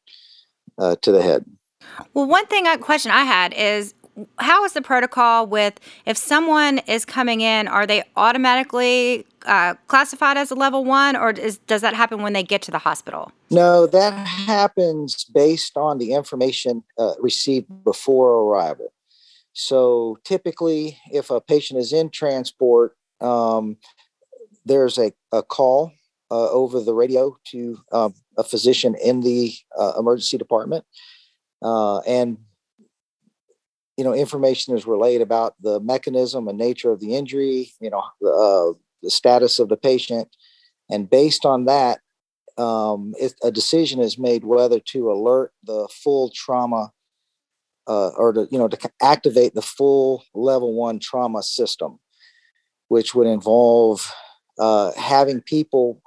uh, 0.78 0.96
to 1.02 1.12
the 1.12 1.22
head. 1.22 1.44
Well, 2.14 2.26
one 2.26 2.46
thing, 2.46 2.66
a 2.66 2.78
question 2.78 3.12
I 3.12 3.24
had 3.24 3.54
is 3.54 3.94
how 4.38 4.64
is 4.64 4.72
the 4.72 4.82
protocol 4.82 5.46
with 5.46 5.80
if 6.06 6.16
someone 6.16 6.78
is 6.86 7.04
coming 7.04 7.40
in, 7.40 7.68
are 7.68 7.86
they 7.86 8.04
automatically 8.16 9.26
uh, 9.46 9.74
classified 9.86 10.36
as 10.36 10.50
a 10.50 10.54
level 10.54 10.84
one, 10.84 11.16
or 11.16 11.30
is, 11.30 11.58
does 11.58 11.80
that 11.80 11.94
happen 11.94 12.22
when 12.22 12.32
they 12.32 12.42
get 12.42 12.62
to 12.62 12.70
the 12.70 12.78
hospital? 12.78 13.32
No, 13.50 13.86
that 13.86 14.12
happens 14.26 15.24
based 15.24 15.76
on 15.76 15.98
the 15.98 16.12
information 16.12 16.84
uh, 16.98 17.14
received 17.20 17.66
before 17.84 18.42
arrival. 18.42 18.92
So 19.54 20.18
typically, 20.24 20.98
if 21.10 21.30
a 21.30 21.40
patient 21.40 21.80
is 21.80 21.92
in 21.92 22.10
transport, 22.10 22.96
um, 23.20 23.76
there's 24.64 24.98
a, 24.98 25.12
a 25.32 25.42
call 25.42 25.92
uh, 26.30 26.50
over 26.50 26.80
the 26.80 26.94
radio 26.94 27.36
to 27.46 27.78
um, 27.92 28.14
a 28.38 28.44
physician 28.44 28.94
in 29.02 29.20
the 29.20 29.52
uh, 29.78 29.92
emergency 29.98 30.38
department. 30.38 30.84
Uh, 31.60 31.98
and 32.00 32.38
you 33.96 34.04
know, 34.04 34.14
information 34.14 34.76
is 34.76 34.86
relayed 34.86 35.20
about 35.20 35.54
the 35.60 35.80
mechanism 35.80 36.48
and 36.48 36.58
nature 36.58 36.90
of 36.90 37.00
the 37.00 37.14
injury, 37.14 37.72
you 37.80 37.90
know, 37.90 38.02
uh, 38.26 38.72
the 39.02 39.10
status 39.10 39.58
of 39.58 39.68
the 39.68 39.76
patient. 39.76 40.28
And 40.90 41.08
based 41.08 41.44
on 41.44 41.66
that, 41.66 42.00
um, 42.58 43.14
it, 43.18 43.34
a 43.42 43.50
decision 43.50 44.00
is 44.00 44.18
made 44.18 44.44
whether 44.44 44.78
to 44.78 45.10
alert 45.10 45.52
the 45.64 45.88
full 45.90 46.30
trauma 46.34 46.92
uh, 47.86 48.08
or 48.10 48.32
to 48.32 48.46
you 48.50 48.58
know 48.58 48.68
to 48.68 48.90
activate 49.00 49.54
the 49.54 49.62
full 49.62 50.22
level 50.34 50.74
one 50.74 50.98
trauma 50.98 51.42
system, 51.42 51.98
which 52.88 53.14
would 53.14 53.26
involve 53.26 54.12
uh, 54.58 54.92
having 54.92 55.40
people 55.40 56.00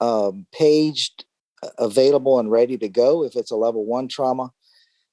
um, 0.00 0.46
paged, 0.52 1.24
uh, 1.62 1.70
available, 1.78 2.38
and 2.38 2.50
ready 2.50 2.78
to 2.78 2.88
go 2.88 3.24
if 3.24 3.34
it's 3.34 3.50
a 3.50 3.56
level 3.56 3.84
one 3.84 4.08
trauma. 4.08 4.52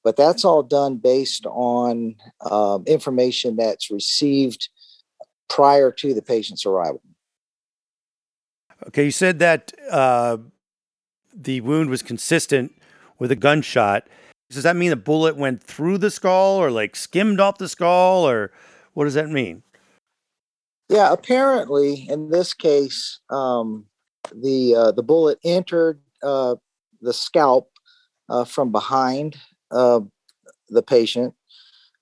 But 0.05 0.15
that's 0.15 0.45
all 0.45 0.61
done 0.61 0.97
based 0.97 1.47
on 1.47 2.15
um, 2.49 2.83
information 2.85 3.55
that's 3.55 3.89
received 3.89 4.69
prior 5.49 5.91
to 5.93 6.13
the 6.13 6.21
patient's 6.21 6.63
arrival. 6.63 7.01
Okay, 8.87 9.05
you 9.05 9.11
said 9.11 9.39
that 9.39 9.73
uh, 9.89 10.37
the 11.33 11.59
wound 11.61 11.89
was 11.89 12.03
consistent 12.03 12.71
with 13.17 13.31
a 13.31 13.35
gunshot. 13.35 14.07
Does 14.51 14.61
that 14.61 14.75
mean 14.75 14.91
the 14.91 14.95
bullet 14.95 15.37
went 15.37 15.63
through 15.63 15.97
the 15.97 16.11
skull 16.11 16.57
or 16.57 16.69
like 16.69 16.95
skimmed 16.95 17.39
off 17.39 17.57
the 17.57 17.67
skull 17.67 18.29
or 18.29 18.51
what 18.93 19.05
does 19.05 19.15
that 19.15 19.29
mean? 19.29 19.63
Yeah, 20.87 21.11
apparently 21.11 22.07
in 22.07 22.29
this 22.29 22.53
case, 22.53 23.21
um, 23.31 23.87
the 24.31 24.75
uh, 24.75 24.91
the 24.91 25.01
bullet 25.01 25.39
entered 25.43 25.99
uh, 26.21 26.57
the 27.01 27.11
scalp 27.11 27.71
uh, 28.29 28.45
from 28.45 28.71
behind 28.71 29.37
uh, 29.71 30.01
the 30.69 30.83
patient, 30.83 31.33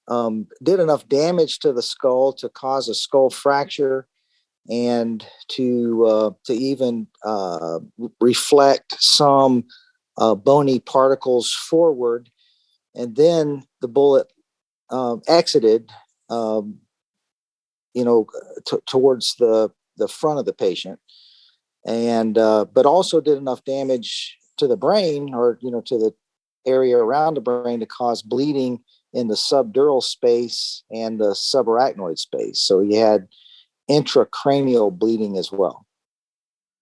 um, 0.07 0.47
did 0.61 0.79
enough 0.79 1.07
damage 1.07 1.59
to 1.59 1.73
the 1.73 1.81
skull 1.81 2.33
to 2.33 2.49
cause 2.49 2.89
a 2.89 2.95
skull 2.95 3.29
fracture, 3.29 4.07
and 4.69 5.25
to 5.49 6.05
uh, 6.05 6.31
to 6.45 6.53
even 6.53 7.07
uh, 7.23 7.79
reflect 8.19 8.95
some 8.99 9.65
uh, 10.17 10.35
bony 10.35 10.79
particles 10.79 11.51
forward, 11.51 12.29
and 12.95 13.15
then 13.15 13.63
the 13.81 13.87
bullet 13.87 14.31
um, 14.89 15.21
exited. 15.27 15.89
Um, 16.29 16.79
you 17.93 18.03
know, 18.03 18.27
t- 18.65 18.77
towards 18.87 19.35
the 19.35 19.69
the 19.97 20.07
front 20.07 20.39
of 20.39 20.45
the 20.45 20.53
patient, 20.53 20.99
and 21.85 22.37
uh, 22.37 22.65
but 22.65 22.85
also 22.85 23.21
did 23.21 23.37
enough 23.37 23.63
damage 23.63 24.37
to 24.57 24.67
the 24.67 24.77
brain 24.77 25.33
or 25.33 25.59
you 25.61 25.71
know 25.71 25.81
to 25.81 25.97
the 25.97 26.13
area 26.65 26.97
around 26.97 27.35
the 27.35 27.41
brain 27.41 27.79
to 27.79 27.85
cause 27.85 28.21
bleeding 28.21 28.79
in 29.13 29.27
the 29.27 29.35
subdural 29.35 30.01
space 30.01 30.83
and 30.91 31.19
the 31.19 31.31
subarachnoid 31.31 32.17
space. 32.17 32.59
So 32.59 32.79
he 32.79 32.95
had 32.95 33.27
intracranial 33.89 34.97
bleeding 34.97 35.37
as 35.37 35.51
well. 35.51 35.85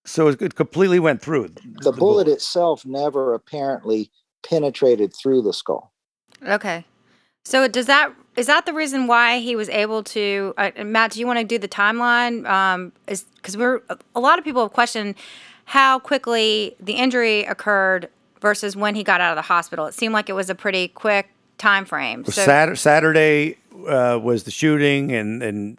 So 0.05 0.29
it 0.29 0.55
completely 0.55 0.99
went 0.99 1.21
through. 1.21 1.49
The, 1.49 1.61
the 1.61 1.91
bullet, 1.91 1.97
bullet 1.97 2.27
itself 2.27 2.85
never 2.85 3.33
apparently 3.33 4.11
penetrated 4.43 5.13
through 5.15 5.43
the 5.43 5.53
skull. 5.53 5.93
Okay. 6.47 6.85
So 7.45 7.67
does 7.67 7.85
that 7.87 8.13
is 8.35 8.47
that 8.47 8.65
the 8.65 8.73
reason 8.73 9.07
why 9.07 9.39
he 9.39 9.55
was 9.55 9.69
able 9.69 10.03
to? 10.03 10.53
Uh, 10.57 10.71
Matt, 10.83 11.11
do 11.11 11.19
you 11.19 11.27
want 11.27 11.39
to 11.39 11.45
do 11.45 11.57
the 11.57 11.67
timeline? 11.67 12.47
Um, 12.47 12.93
is 13.07 13.25
because 13.35 13.57
we're 13.57 13.81
a 14.15 14.19
lot 14.19 14.39
of 14.39 14.45
people 14.45 14.61
have 14.61 14.71
questioned 14.71 15.15
how 15.65 15.99
quickly 15.99 16.75
the 16.79 16.93
injury 16.93 17.43
occurred 17.43 18.09
versus 18.41 18.75
when 18.75 18.95
he 18.95 19.03
got 19.03 19.21
out 19.21 19.31
of 19.31 19.37
the 19.37 19.43
hospital. 19.43 19.85
It 19.85 19.93
seemed 19.93 20.13
like 20.13 20.29
it 20.29 20.33
was 20.33 20.49
a 20.49 20.55
pretty 20.55 20.87
quick 20.89 21.29
time 21.57 21.85
frame. 21.85 22.25
So, 22.25 22.31
Saturday, 22.43 22.77
Saturday 22.77 23.57
uh, 23.87 24.19
was 24.21 24.43
the 24.43 24.51
shooting 24.51 25.11
and 25.11 25.41
and 25.41 25.77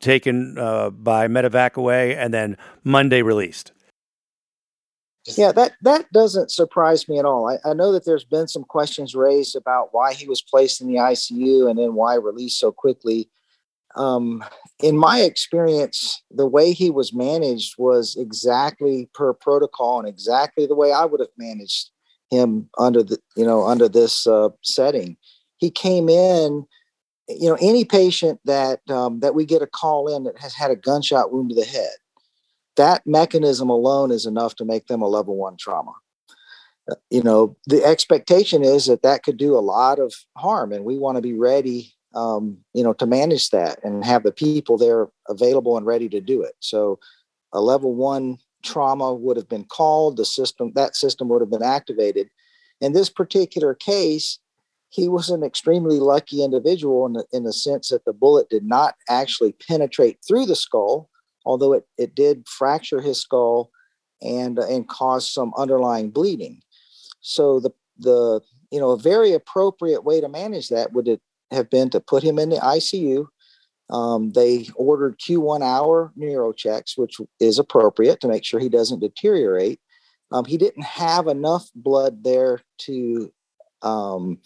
taken 0.00 0.58
uh, 0.58 0.90
by 0.90 1.28
medevac 1.28 1.74
away, 1.74 2.14
and 2.16 2.32
then 2.32 2.56
Monday 2.84 3.22
released. 3.22 3.72
Yeah, 5.24 5.52
that 5.52 5.72
that 5.82 6.10
doesn't 6.12 6.50
surprise 6.50 7.08
me 7.08 7.18
at 7.18 7.24
all. 7.24 7.48
I, 7.48 7.58
I, 7.68 7.74
know 7.74 7.92
that 7.92 8.04
there's 8.04 8.24
been 8.24 8.48
some 8.48 8.64
questions 8.64 9.14
raised 9.14 9.54
about 9.54 9.90
why 9.92 10.14
he 10.14 10.26
was 10.26 10.42
placed 10.42 10.80
in 10.80 10.88
the 10.88 10.96
ICU 10.96 11.70
and 11.70 11.78
then 11.78 11.94
why 11.94 12.16
released 12.16 12.58
so 12.58 12.72
quickly. 12.72 13.30
Um, 13.94 14.42
in 14.82 14.96
my 14.96 15.20
experience, 15.20 16.22
the 16.30 16.46
way 16.46 16.72
he 16.72 16.90
was 16.90 17.14
managed 17.14 17.74
was 17.78 18.16
exactly 18.18 19.08
per 19.14 19.32
protocol 19.32 20.00
and 20.00 20.08
exactly 20.08 20.66
the 20.66 20.74
way 20.74 20.92
I 20.92 21.04
would 21.04 21.20
have 21.20 21.28
managed 21.36 21.91
him 22.32 22.68
under 22.78 23.02
the 23.02 23.18
you 23.36 23.44
know 23.44 23.64
under 23.64 23.88
this 23.88 24.26
uh, 24.26 24.48
setting. 24.62 25.16
He 25.58 25.70
came 25.70 26.08
in. 26.08 26.66
You 27.28 27.48
know, 27.48 27.58
any 27.60 27.84
patient 27.84 28.40
that 28.44 28.80
um, 28.90 29.20
that 29.20 29.34
we 29.34 29.46
get 29.46 29.62
a 29.62 29.66
call 29.66 30.14
in 30.14 30.24
that 30.24 30.38
has 30.40 30.54
had 30.54 30.72
a 30.72 30.76
gunshot 30.76 31.32
wound 31.32 31.50
to 31.50 31.54
the 31.54 31.64
head 31.64 31.92
that 32.76 33.02
mechanism 33.06 33.68
alone 33.68 34.10
is 34.10 34.26
enough 34.26 34.56
to 34.56 34.64
make 34.64 34.86
them 34.86 35.02
a 35.02 35.08
level 35.08 35.36
one 35.36 35.56
trauma. 35.56 35.92
Uh, 36.90 36.96
you 37.10 37.22
know, 37.22 37.56
the 37.66 37.84
expectation 37.84 38.64
is 38.64 38.86
that 38.86 39.02
that 39.02 39.22
could 39.22 39.36
do 39.36 39.56
a 39.56 39.60
lot 39.60 39.98
of 39.98 40.14
harm, 40.36 40.72
and 40.72 40.84
we 40.84 40.98
want 40.98 41.16
to 41.16 41.22
be 41.22 41.34
ready, 41.34 41.92
um, 42.14 42.58
you 42.74 42.82
know, 42.82 42.92
to 42.94 43.06
manage 43.06 43.50
that 43.50 43.78
and 43.84 44.04
have 44.04 44.22
the 44.22 44.32
people 44.32 44.76
there 44.76 45.08
available 45.28 45.76
and 45.76 45.86
ready 45.86 46.08
to 46.08 46.20
do 46.20 46.42
it. 46.42 46.54
So, 46.60 46.98
a 47.52 47.60
level 47.60 47.94
one 47.94 48.38
trauma 48.62 49.14
would 49.14 49.36
have 49.36 49.48
been 49.48 49.64
called. 49.64 50.16
The 50.16 50.24
system, 50.24 50.72
that 50.74 50.96
system 50.96 51.28
would 51.28 51.40
have 51.40 51.50
been 51.50 51.62
activated. 51.62 52.28
In 52.80 52.92
this 52.92 53.10
particular 53.10 53.74
case, 53.74 54.38
he 54.88 55.08
was 55.08 55.30
an 55.30 55.42
extremely 55.42 55.98
lucky 55.98 56.42
individual 56.42 57.06
in 57.06 57.14
the, 57.14 57.24
in 57.32 57.44
the 57.44 57.52
sense 57.52 57.88
that 57.88 58.04
the 58.04 58.12
bullet 58.12 58.50
did 58.50 58.64
not 58.64 58.94
actually 59.08 59.52
penetrate 59.66 60.18
through 60.26 60.46
the 60.46 60.56
skull 60.56 61.08
although 61.44 61.72
it, 61.72 61.86
it 61.98 62.14
did 62.14 62.46
fracture 62.48 63.00
his 63.00 63.20
skull 63.20 63.70
and 64.20 64.58
and 64.58 64.88
cause 64.88 65.28
some 65.28 65.52
underlying 65.56 66.10
bleeding. 66.10 66.60
So 67.20 67.60
the 67.60 67.72
the 67.98 68.40
you 68.70 68.80
know 68.80 68.90
a 68.90 68.98
very 68.98 69.32
appropriate 69.32 70.04
way 70.04 70.20
to 70.20 70.28
manage 70.28 70.68
that 70.68 70.92
would 70.92 71.20
have 71.50 71.70
been 71.70 71.90
to 71.90 72.00
put 72.00 72.22
him 72.22 72.38
in 72.38 72.50
the 72.50 72.56
ICU. 72.56 73.26
Um, 73.90 74.30
they 74.30 74.68
ordered 74.74 75.18
Q1 75.18 75.62
hour 75.62 76.12
neuro 76.16 76.52
checks, 76.52 76.96
which 76.96 77.16
is 77.40 77.58
appropriate 77.58 78.20
to 78.20 78.28
make 78.28 78.44
sure 78.44 78.60
he 78.60 78.68
doesn't 78.68 79.00
deteriorate. 79.00 79.80
Um, 80.30 80.44
he 80.44 80.56
didn't 80.56 80.84
have 80.84 81.26
enough 81.26 81.68
blood 81.74 82.24
there 82.24 82.60
to 82.78 83.32
um, 83.82 84.38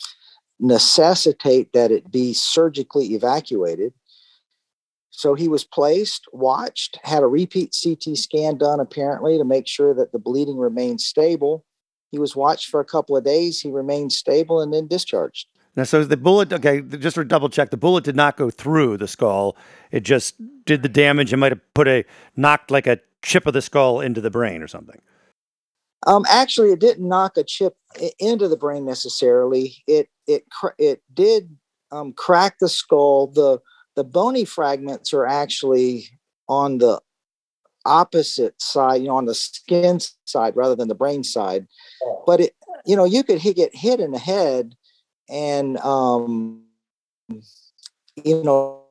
necessitate 0.58 1.72
that 1.72 1.92
it 1.92 2.10
be 2.10 2.32
surgically 2.32 3.14
evacuated. 3.14 3.92
So 5.10 5.34
he 5.34 5.48
was 5.48 5.64
placed, 5.64 6.26
watched, 6.32 6.98
had 7.02 7.22
a 7.22 7.26
repeat 7.26 7.74
CT 7.82 8.18
scan 8.18 8.58
done 8.58 8.80
apparently 8.80 9.38
to 9.38 9.44
make 9.44 9.66
sure 9.66 9.94
that 9.94 10.12
the 10.12 10.18
bleeding 10.18 10.58
remained 10.58 11.00
stable. 11.00 11.64
He 12.10 12.18
was 12.18 12.36
watched 12.36 12.68
for 12.68 12.80
a 12.80 12.84
couple 12.84 13.16
of 13.16 13.24
days. 13.24 13.60
He 13.60 13.70
remained 13.70 14.12
stable 14.12 14.60
and 14.60 14.74
then 14.74 14.86
discharged. 14.86 15.46
Now, 15.76 15.84
so 15.84 16.02
the 16.04 16.16
bullet, 16.16 16.52
okay, 16.52 16.80
just 16.80 17.14
for 17.14 17.24
double 17.24 17.50
check, 17.50 17.70
the 17.70 17.76
bullet 17.76 18.02
did 18.02 18.16
not 18.16 18.38
go 18.38 18.48
through 18.48 18.96
the 18.96 19.06
skull. 19.06 19.56
It 19.90 20.04
just 20.04 20.34
did 20.64 20.82
the 20.82 20.88
damage. 20.88 21.32
It 21.32 21.36
might 21.36 21.52
have 21.52 21.74
put 21.74 21.86
a, 21.86 22.04
knocked 22.34 22.70
like 22.70 22.86
a 22.86 22.98
chip 23.22 23.46
of 23.46 23.52
the 23.52 23.60
skull 23.60 24.00
into 24.00 24.22
the 24.22 24.30
brain 24.30 24.62
or 24.62 24.68
something. 24.68 25.00
Um, 26.06 26.24
actually, 26.28 26.70
it 26.70 26.78
didn't 26.78 27.06
knock 27.06 27.36
a 27.36 27.44
chip 27.44 27.76
into 28.18 28.48
the 28.48 28.56
brain 28.56 28.86
necessarily. 28.86 29.76
It, 29.86 30.08
it, 30.26 30.44
it 30.78 31.02
did 31.12 31.54
um, 31.92 32.14
crack 32.14 32.58
the 32.58 32.68
skull. 32.70 33.26
The, 33.26 33.60
the 33.96 34.04
bony 34.04 34.46
fragments 34.46 35.12
are 35.12 35.26
actually 35.26 36.08
on 36.48 36.78
the 36.78 37.02
opposite 37.84 38.60
side, 38.60 39.02
you 39.02 39.08
know, 39.08 39.16
on 39.16 39.26
the 39.26 39.34
skin 39.34 40.00
side 40.24 40.56
rather 40.56 40.74
than 40.74 40.88
the 40.88 40.94
brain 40.94 41.22
side. 41.22 41.66
But 42.26 42.40
it, 42.40 42.56
you 42.86 42.96
know, 42.96 43.04
you 43.04 43.22
could 43.22 43.40
hit, 43.40 43.56
get 43.56 43.74
hit 43.74 44.00
in 44.00 44.12
the 44.12 44.18
head 44.18 44.74
and, 45.28 45.78
um, 45.78 46.62
you 48.24 48.42
know, 48.42 48.82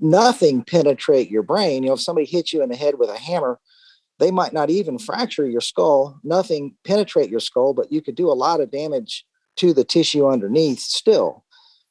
nothing 0.00 0.64
penetrate 0.64 1.30
your 1.30 1.42
brain. 1.42 1.82
You 1.82 1.90
know, 1.90 1.94
if 1.94 2.00
somebody 2.00 2.26
hits 2.26 2.52
you 2.52 2.62
in 2.62 2.68
the 2.68 2.76
head 2.76 2.98
with 2.98 3.10
a 3.10 3.18
hammer, 3.18 3.58
they 4.18 4.30
might 4.30 4.52
not 4.52 4.70
even 4.70 4.98
fracture 4.98 5.46
your 5.46 5.60
skull, 5.60 6.18
nothing 6.24 6.74
penetrate 6.84 7.30
your 7.30 7.40
skull, 7.40 7.74
but 7.74 7.92
you 7.92 8.00
could 8.00 8.14
do 8.14 8.30
a 8.30 8.32
lot 8.32 8.60
of 8.60 8.70
damage 8.70 9.24
to 9.56 9.72
the 9.72 9.84
tissue 9.84 10.26
underneath 10.26 10.78
still 10.78 11.44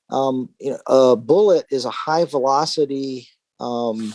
um, 0.10 0.50
you 0.60 0.72
know, 0.72 0.80
a 0.88 1.16
bullet 1.16 1.66
is 1.70 1.86
a 1.86 1.90
high 1.90 2.26
velocity 2.26 3.28
um, 3.60 4.14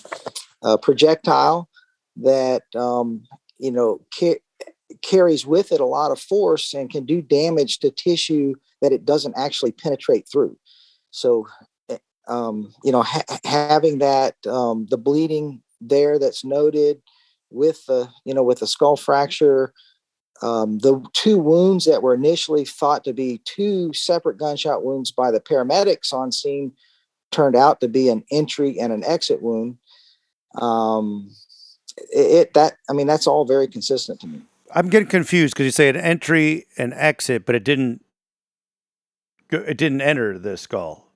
uh, 0.63 0.77
projectile 0.77 1.69
that 2.17 2.63
um, 2.75 3.25
you 3.59 3.71
know 3.71 4.01
carries 5.01 5.47
with 5.47 5.73
it 5.73 5.81
a 5.81 5.87
lot 5.87 6.11
of 6.11 6.21
force 6.21 6.75
and 6.75 6.91
can 6.91 7.05
do 7.05 7.23
damage 7.23 7.79
to 7.79 7.91
tissue 7.91 8.55
that 8.81 8.93
it 8.93 9.05
doesn't 9.05 9.37
actually 9.37 9.73
penetrate 9.73 10.29
through. 10.31 10.57
So, 11.11 11.47
eh, 11.89 11.99
um, 12.29 12.75
you 12.85 12.93
know, 12.93 13.03
ha- 13.03 13.39
having 13.45 13.99
that 13.99 14.35
um, 14.47 14.87
the 14.91 14.99
bleeding 14.99 15.63
there 15.81 16.19
that's 16.19 16.45
noted 16.45 17.01
with 17.51 17.85
the 17.87 18.09
you 18.25 18.35
know 18.35 18.43
with 18.43 18.61
the 18.61 18.67
skull 18.67 18.97
fracture 18.97 19.73
um, 20.43 20.79
the 20.79 21.01
two 21.13 21.39
wounds 21.39 21.85
that 21.85 22.03
were 22.03 22.15
initially 22.15 22.65
thought 22.65 23.05
to 23.05 23.13
be 23.13 23.41
two 23.45 23.93
separate 23.93 24.39
gunshot 24.39 24.85
wounds 24.85 25.13
by 25.13 25.31
the 25.31 25.41
paramedics 25.41 26.13
on 26.13 26.33
scene 26.33 26.73
turned 27.31 27.55
out 27.55 27.81
to 27.81 27.89
be 27.89 28.09
an 28.09 28.25
entry 28.31 28.79
and 28.79 28.93
an 28.93 29.05
exit 29.05 29.41
wound. 29.41 29.79
Um, 30.61 31.31
it, 32.13 32.33
it 32.33 32.55
that 32.55 32.75
I 32.91 32.93
mean 32.93 33.07
that's 33.07 33.27
all 33.27 33.45
very 33.45 33.69
consistent 33.69 34.21
to 34.21 34.27
me. 34.27 34.43
I'm 34.75 34.89
getting 34.89 35.09
confused 35.09 35.55
because 35.55 35.65
you 35.65 35.71
say 35.71 35.89
an 35.89 35.97
entry 35.97 36.67
and 36.79 36.95
exit, 36.95 37.47
but 37.47 37.55
it 37.55 37.65
didn't. 37.65 38.05
It 39.51 39.77
didn't 39.77 40.01
enter 40.01 40.39
the 40.39 40.57
skull. 40.57 41.13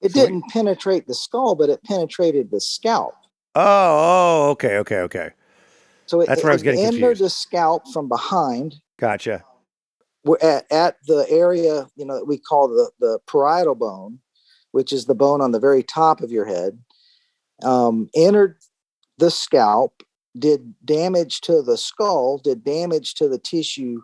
It 0.00 0.12
so 0.12 0.24
didn't 0.24 0.44
penetrate 0.48 1.06
the 1.06 1.14
skull, 1.14 1.54
but 1.54 1.68
it 1.68 1.82
penetrated 1.84 2.50
the 2.50 2.60
scalp. 2.60 3.14
Oh, 3.54 3.62
oh, 3.62 4.50
okay, 4.52 4.78
okay, 4.78 5.00
okay. 5.00 5.30
So 6.06 6.22
it, 6.22 6.26
That's 6.26 6.42
where 6.42 6.50
it, 6.50 6.54
I 6.54 6.56
was 6.56 6.62
getting 6.62 6.80
entered 6.80 7.00
confused. 7.00 7.22
the 7.22 7.30
scalp 7.30 7.82
from 7.92 8.08
behind. 8.08 8.76
Gotcha. 8.98 9.44
We're 10.24 10.38
at, 10.42 10.70
at 10.72 10.96
the 11.06 11.26
area, 11.28 11.86
you 11.96 12.04
know, 12.04 12.16
that 12.16 12.26
we 12.26 12.38
call 12.38 12.68
the, 12.68 12.90
the 12.98 13.18
parietal 13.26 13.74
bone, 13.74 14.20
which 14.72 14.92
is 14.92 15.04
the 15.04 15.14
bone 15.14 15.40
on 15.40 15.52
the 15.52 15.60
very 15.60 15.82
top 15.82 16.20
of 16.20 16.30
your 16.30 16.46
head, 16.46 16.78
um, 17.62 18.08
entered 18.14 18.56
the 19.18 19.30
scalp, 19.30 20.02
did 20.38 20.74
damage 20.84 21.40
to 21.42 21.62
the 21.62 21.76
skull, 21.76 22.38
did 22.38 22.64
damage 22.64 23.14
to 23.14 23.28
the 23.28 23.38
tissue 23.38 24.02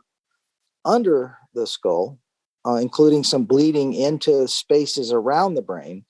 under 0.85 1.37
the 1.55 1.67
skull, 1.67 2.19
uh, 2.67 2.75
including 2.75 3.25
some 3.25 3.45
bleeding 3.45 3.93
into 3.95 4.47
spaces 4.49 5.12
around 5.12 5.55
the 5.55 5.62
brain, 5.62 6.05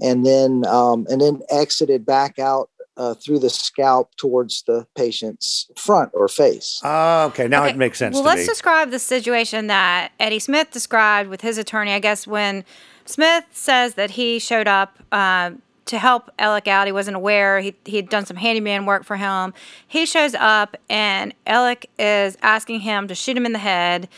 and 0.00 0.24
then 0.24 0.64
um, 0.66 1.06
and 1.10 1.20
then 1.20 1.40
exited 1.50 2.04
back 2.06 2.38
out 2.38 2.70
uh, 2.96 3.14
through 3.14 3.38
the 3.38 3.50
scalp 3.50 4.14
towards 4.16 4.62
the 4.66 4.86
patient's 4.96 5.70
front 5.76 6.10
or 6.14 6.28
face. 6.28 6.80
Oh, 6.84 7.26
okay. 7.26 7.46
Now 7.48 7.62
Okay, 7.64 7.70
it 7.74 7.76
makes 7.76 7.98
sense 7.98 8.14
Well, 8.14 8.22
to 8.24 8.28
let's 8.28 8.42
me. 8.42 8.46
describe 8.46 8.90
the 8.90 8.98
situation 8.98 9.68
that 9.68 10.12
Eddie 10.18 10.40
Smith 10.40 10.70
described 10.72 11.30
with 11.30 11.40
his 11.42 11.58
attorney. 11.58 11.92
I 11.92 12.00
guess 12.00 12.26
when 12.26 12.64
Smith 13.04 13.44
says 13.52 13.94
that 13.94 14.10
he 14.12 14.38
showed 14.38 14.66
up 14.66 14.98
uh, 15.12 15.52
to 15.88 15.98
help 15.98 16.30
Alec 16.38 16.68
out, 16.68 16.86
he 16.86 16.92
wasn't 16.92 17.16
aware. 17.16 17.60
He 17.60 17.74
he 17.84 17.96
had 17.96 18.08
done 18.08 18.26
some 18.26 18.36
handyman 18.36 18.86
work 18.86 19.04
for 19.04 19.16
him. 19.16 19.52
He 19.86 20.06
shows 20.06 20.34
up, 20.34 20.76
and 20.88 21.34
Alec 21.46 21.90
is 21.98 22.36
asking 22.42 22.80
him 22.80 23.08
to 23.08 23.14
shoot 23.14 23.36
him 23.36 23.46
in 23.46 23.52
the 23.52 23.58
head. 23.58 24.08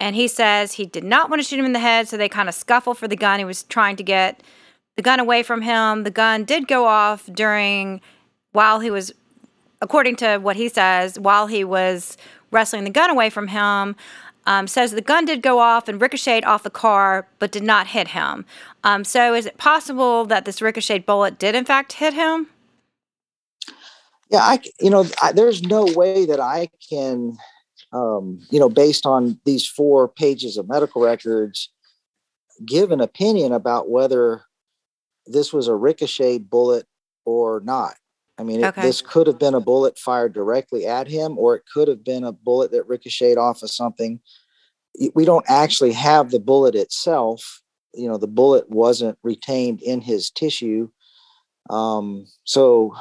And 0.00 0.14
he 0.14 0.28
says 0.28 0.74
he 0.74 0.86
did 0.86 1.04
not 1.04 1.28
want 1.28 1.40
to 1.42 1.48
shoot 1.48 1.58
him 1.58 1.64
in 1.64 1.72
the 1.72 1.80
head, 1.80 2.08
so 2.08 2.16
they 2.16 2.28
kind 2.28 2.48
of 2.48 2.54
scuffle 2.54 2.94
for 2.94 3.08
the 3.08 3.16
gun. 3.16 3.38
He 3.38 3.44
was 3.44 3.64
trying 3.64 3.96
to 3.96 4.02
get 4.02 4.42
the 4.96 5.02
gun 5.02 5.20
away 5.20 5.42
from 5.42 5.62
him. 5.62 6.04
The 6.04 6.10
gun 6.10 6.44
did 6.44 6.68
go 6.68 6.86
off 6.86 7.26
during 7.26 8.00
while 8.52 8.80
he 8.80 8.90
was 8.90 9.12
according 9.80 10.16
to 10.16 10.38
what 10.38 10.56
he 10.56 10.68
says, 10.68 11.18
while 11.18 11.46
he 11.46 11.64
was 11.64 12.16
wrestling 12.50 12.84
the 12.84 12.90
gun 12.90 13.10
away 13.10 13.30
from 13.30 13.48
him, 13.48 13.94
um, 14.46 14.66
says 14.66 14.92
the 14.92 15.02
gun 15.02 15.24
did 15.24 15.42
go 15.42 15.58
off 15.58 15.88
and 15.88 16.00
ricocheted 16.00 16.44
off 16.44 16.62
the 16.62 16.70
car, 16.70 17.28
but 17.38 17.52
did 17.52 17.62
not 17.62 17.88
hit 17.88 18.08
him. 18.08 18.46
Um, 18.84 19.04
so, 19.04 19.34
is 19.34 19.46
it 19.46 19.58
possible 19.58 20.24
that 20.26 20.44
this 20.44 20.62
ricocheted 20.62 21.04
bullet 21.04 21.38
did 21.38 21.54
in 21.54 21.64
fact 21.64 21.94
hit 21.94 22.14
him? 22.14 22.48
Yeah, 24.30 24.40
I 24.40 24.60
you 24.80 24.90
know 24.90 25.06
I, 25.22 25.32
there's 25.32 25.62
no 25.62 25.84
way 25.84 26.26
that 26.26 26.40
I 26.40 26.68
can, 26.88 27.36
um, 27.92 28.40
you 28.50 28.60
know, 28.60 28.68
based 28.68 29.06
on 29.06 29.40
these 29.44 29.66
four 29.66 30.08
pages 30.08 30.56
of 30.56 30.68
medical 30.68 31.02
records, 31.02 31.70
give 32.66 32.92
an 32.92 33.00
opinion 33.00 33.52
about 33.52 33.88
whether 33.90 34.42
this 35.26 35.52
was 35.52 35.68
a 35.68 35.74
ricochet 35.74 36.38
bullet 36.38 36.86
or 37.24 37.60
not. 37.64 37.94
I 38.38 38.44
mean, 38.44 38.60
it, 38.60 38.66
Okay. 38.66 38.82
this 38.82 39.02
could 39.02 39.26
have 39.26 39.38
been 39.38 39.54
a 39.54 39.60
bullet 39.60 39.98
fired 39.98 40.32
directly 40.32 40.86
at 40.86 41.08
him, 41.08 41.36
or 41.36 41.56
it 41.56 41.64
could 41.72 41.88
have 41.88 42.04
been 42.04 42.24
a 42.24 42.32
bullet 42.32 42.70
that 42.70 42.86
ricocheted 42.86 43.36
off 43.36 43.62
of 43.62 43.70
something. 43.70 44.20
We 45.14 45.24
don't 45.24 45.44
actually 45.48 45.92
have 45.92 46.30
the 46.30 46.38
bullet 46.40 46.74
itself. 46.74 47.62
You 47.94 48.08
know, 48.08 48.16
the 48.18 48.26
bullet 48.28 48.68
wasn't 48.70 49.18
retained 49.22 49.82
in 49.82 50.00
his 50.00 50.30
tissue. 50.30 50.90
Um, 51.70 52.26
so 52.44 52.94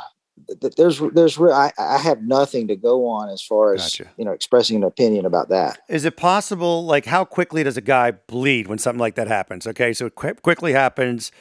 th- 0.47 0.59
th- 0.59 0.75
there's 0.75 0.99
there's 1.13 1.37
re- 1.37 1.51
I, 1.51 1.71
I 1.77 1.97
have 1.97 2.21
nothing 2.21 2.67
to 2.67 2.75
go 2.75 3.07
on 3.07 3.29
as 3.29 3.41
far 3.41 3.73
as 3.73 3.83
Gotcha. 3.83 4.09
you 4.17 4.25
know 4.25 4.31
expressing 4.31 4.77
an 4.77 4.83
opinion 4.83 5.25
about 5.25 5.49
that. 5.49 5.79
Is 5.89 6.05
it 6.05 6.17
possible, 6.17 6.85
like, 6.85 7.05
how 7.05 7.25
quickly 7.25 7.63
does 7.63 7.77
a 7.77 7.81
guy 7.81 8.11
bleed 8.11 8.67
when 8.67 8.77
something 8.77 8.99
like 8.99 9.15
that 9.15 9.27
happens? 9.27 9.67
Okay, 9.67 9.93
so 9.93 10.05
it 10.07 10.15
qui- 10.15 10.33
quickly 10.41 10.73
happens. 10.73 11.31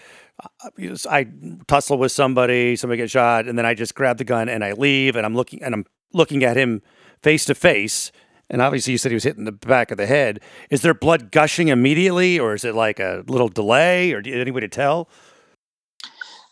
uh, 0.43 0.95
I 1.11 1.27
tussle 1.67 1.99
with 1.99 2.13
somebody, 2.13 2.77
somebody 2.77 2.99
gets 2.99 3.13
shot, 3.13 3.47
and 3.47 3.57
then 3.59 3.67
I 3.67 3.75
just 3.75 3.95
grab 3.95 4.19
the 4.19 4.25
gun 4.25 4.49
and 4.49 4.63
I 4.65 4.73
leave, 4.73 5.17
and 5.17 5.25
I'm 5.27 5.35
looking 5.35 5.63
and 5.63 5.75
I'm 5.75 5.87
looking 6.13 6.45
at 6.45 6.57
him 6.57 6.83
face 7.23 7.45
to 7.47 7.55
face. 7.55 8.13
And 8.49 8.63
obviously, 8.63 8.93
you 8.93 8.99
said 8.99 9.11
he 9.11 9.17
was 9.17 9.25
hitting 9.25 9.45
the 9.45 9.53
back 9.53 9.91
of 9.91 9.97
the 9.99 10.07
head. 10.07 10.41
Is 10.71 10.83
there 10.83 10.95
blood 10.95 11.33
gushing 11.33 11.69
immediately, 11.69 12.39
or 12.39 12.55
is 12.55 12.65
it 12.65 12.75
like 12.75 13.01
a 13.01 13.25
little 13.27 13.49
delay, 13.49 14.13
or 14.13 14.23
do 14.23 14.31
you, 14.31 14.41
any 14.41 14.51
way 14.53 14.61
to 14.61 14.69
tell? 14.69 15.09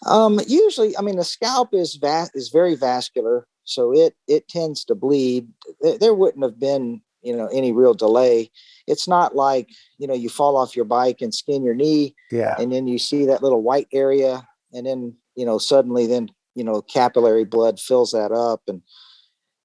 Um, 0.07 0.41
usually, 0.47 0.97
I 0.99 1.03
mean, 1.03 1.17
the 1.17 1.25
scalp 1.25 1.71
is 1.73 1.95
va- 1.95 2.29
is 2.35 2.49
very 2.51 2.75
vascular, 2.75 3.47
so 3.65 3.93
it 3.95 4.15
it 4.29 4.49
tends 4.49 4.85
to 4.87 4.95
bleed. 4.95 5.49
There, 5.81 5.99
there 5.99 6.15
wouldn't 6.15 6.45
have 6.45 6.59
been 6.59 7.01
you 7.23 7.35
know 7.37 7.47
any 7.53 7.73
real 7.73 7.95
delay. 7.95 8.51
It's 8.87 9.09
not 9.09 9.35
like 9.35 9.69
you 9.99 10.07
know 10.07 10.15
you 10.15 10.29
fall 10.29 10.57
off 10.57 10.77
your 10.77 10.85
bike 10.85 11.23
and 11.23 11.35
skin 11.35 11.63
your 11.63 11.75
knee, 11.75 12.15
Yeah. 12.31 12.55
and 12.59 12.73
then 12.73 12.87
you 12.87 12.99
see 12.99 13.25
that 13.27 13.43
little 13.43 13.63
white 13.63 13.89
area, 13.93 14.47
and 14.73 14.85
then 14.87 15.15
you 15.37 15.47
know 15.47 15.59
suddenly 15.59 16.07
then 16.07 16.29
you 16.55 16.65
know 16.65 16.83
capillary 16.83 17.45
blood 17.45 17.81
fills 17.81 18.11
that 18.13 18.33
up, 18.33 18.63
and 18.69 18.83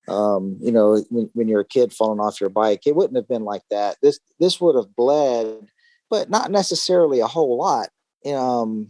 um, 0.10 0.58
you 0.62 0.72
know 0.72 1.04
when, 1.10 1.30
when 1.34 1.48
you're 1.48 1.62
a 1.62 1.65
kid 1.65 1.93
falling 1.93 2.19
off 2.19 2.41
your 2.41 2.50
bike, 2.50 2.82
it 2.86 2.95
wouldn't 2.95 3.15
have 3.15 3.28
been 3.28 3.43
like 3.43 3.63
that. 3.69 3.98
This 4.02 4.19
this 4.39 4.60
would 4.60 4.76
have 4.76 4.95
bled, 4.95 5.67
but 6.10 6.30
not 6.30 6.52
necessarily 6.52 7.19
a 7.19 7.28
whole 7.28 7.58
lot. 7.58 7.89
Um, 8.26 8.89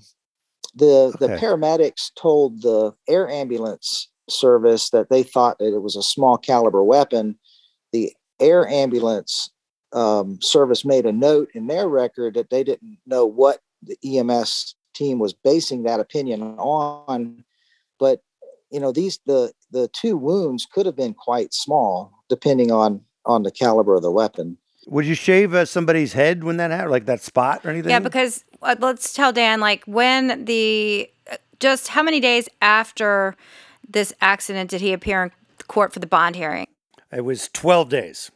the 0.75 1.15
the 1.19 1.29
paramedics 1.29 2.11
told 2.15 2.61
the 2.61 2.93
air 3.07 3.29
ambulance 3.29 4.09
service 4.29 4.89
that 4.91 5.09
they 5.09 5.23
thought 5.23 5.57
that 5.59 5.73
it 5.73 5.81
was 5.81 5.95
a 5.95 6.03
small 6.03 6.37
caliber 6.37 6.83
weapon. 6.83 7.37
The 7.91 8.13
air 8.39 8.67
ambulance 8.67 9.51
um, 9.93 10.39
service 10.41 10.85
made 10.85 11.05
a 11.05 11.11
note 11.11 11.49
in 11.53 11.67
their 11.67 11.87
record 11.87 12.35
that 12.35 12.49
they 12.49 12.63
didn't 12.63 12.99
know 13.05 13.25
what 13.25 13.59
the 13.81 13.97
EMS 14.03 14.75
team 14.93 15.19
was 15.19 15.33
basing 15.33 15.83
that 15.83 15.99
opinion 15.99 16.41
on, 16.57 17.43
but 17.99 18.21
you 18.71 18.79
know 18.79 18.91
these 18.91 19.19
the 19.25 19.51
the 19.71 19.87
two 19.89 20.17
wounds 20.17 20.67
could 20.71 20.85
have 20.85 20.95
been 20.95 21.13
quite 21.13 21.53
small 21.53 22.11
depending 22.29 22.71
on 22.71 23.01
on 23.25 23.43
the 23.43 23.51
caliber 23.51 23.95
of 23.95 24.01
the 24.01 24.11
weapon. 24.11 24.57
Would 24.87 25.05
you 25.05 25.13
shave 25.13 25.53
uh, 25.53 25.65
somebody's 25.65 26.13
head 26.13 26.43
when 26.43 26.57
that 26.57 26.71
happened, 26.71 26.91
like 26.91 27.05
that 27.05 27.21
spot 27.21 27.65
or 27.65 27.69
anything? 27.69 27.91
Yeah, 27.91 27.99
because 27.99 28.43
uh, 28.61 28.75
let's 28.79 29.13
tell 29.13 29.31
Dan, 29.31 29.59
like, 29.59 29.83
when 29.85 30.45
the 30.45 31.09
uh, 31.31 31.35
just 31.59 31.89
how 31.89 32.01
many 32.01 32.19
days 32.19 32.49
after 32.61 33.35
this 33.87 34.13
accident 34.21 34.69
did 34.71 34.81
he 34.81 34.93
appear 34.93 35.23
in 35.23 35.31
court 35.67 35.93
for 35.93 35.99
the 35.99 36.07
bond 36.07 36.35
hearing? 36.35 36.65
it 37.11 37.25
was 37.25 37.49
12 37.53 37.89
days. 37.89 38.31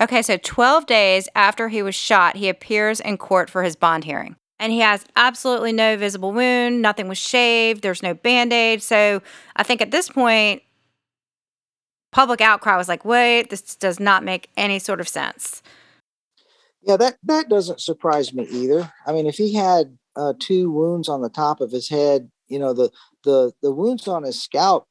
Okay, 0.00 0.22
so 0.22 0.36
12 0.36 0.86
days 0.86 1.28
after 1.34 1.68
he 1.68 1.82
was 1.82 1.94
shot, 1.94 2.36
he 2.36 2.48
appears 2.48 3.00
in 3.00 3.16
court 3.16 3.48
for 3.48 3.62
his 3.62 3.76
bond 3.76 4.04
hearing. 4.04 4.36
And 4.64 4.72
he 4.72 4.80
has 4.80 5.04
absolutely 5.14 5.72
no 5.72 5.98
visible 5.98 6.32
wound, 6.32 6.80
nothing 6.80 7.06
was 7.06 7.18
shaved, 7.18 7.82
there's 7.82 8.02
no 8.02 8.14
band 8.14 8.50
aid. 8.50 8.82
So 8.82 9.20
I 9.56 9.62
think 9.62 9.82
at 9.82 9.90
this 9.90 10.08
point, 10.08 10.62
public 12.12 12.40
outcry 12.40 12.78
was 12.78 12.88
like, 12.88 13.04
wait, 13.04 13.50
this 13.50 13.76
does 13.76 14.00
not 14.00 14.24
make 14.24 14.48
any 14.56 14.78
sort 14.78 15.00
of 15.00 15.06
sense. 15.06 15.62
Yeah, 16.80 16.96
that 16.96 17.18
that 17.24 17.50
doesn't 17.50 17.82
surprise 17.82 18.32
me 18.32 18.44
either. 18.44 18.90
I 19.06 19.12
mean, 19.12 19.26
if 19.26 19.34
he 19.34 19.52
had 19.52 19.98
uh, 20.16 20.32
two 20.40 20.70
wounds 20.70 21.10
on 21.10 21.20
the 21.20 21.28
top 21.28 21.60
of 21.60 21.70
his 21.70 21.90
head, 21.90 22.30
you 22.48 22.58
know, 22.58 22.72
the 22.72 22.90
the 23.22 23.52
the 23.60 23.70
wounds 23.70 24.08
on 24.08 24.22
his 24.22 24.42
scalp 24.42 24.88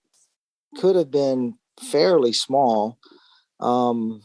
could 0.77 0.95
have 0.95 1.09
been 1.09 1.55
fairly 1.81 2.31
small. 2.31 2.99
Um, 3.59 4.21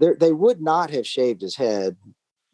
they 0.00 0.14
they 0.18 0.32
would 0.32 0.62
not 0.62 0.88
have 0.88 1.06
shaved 1.06 1.42
his 1.42 1.56
head. 1.56 1.98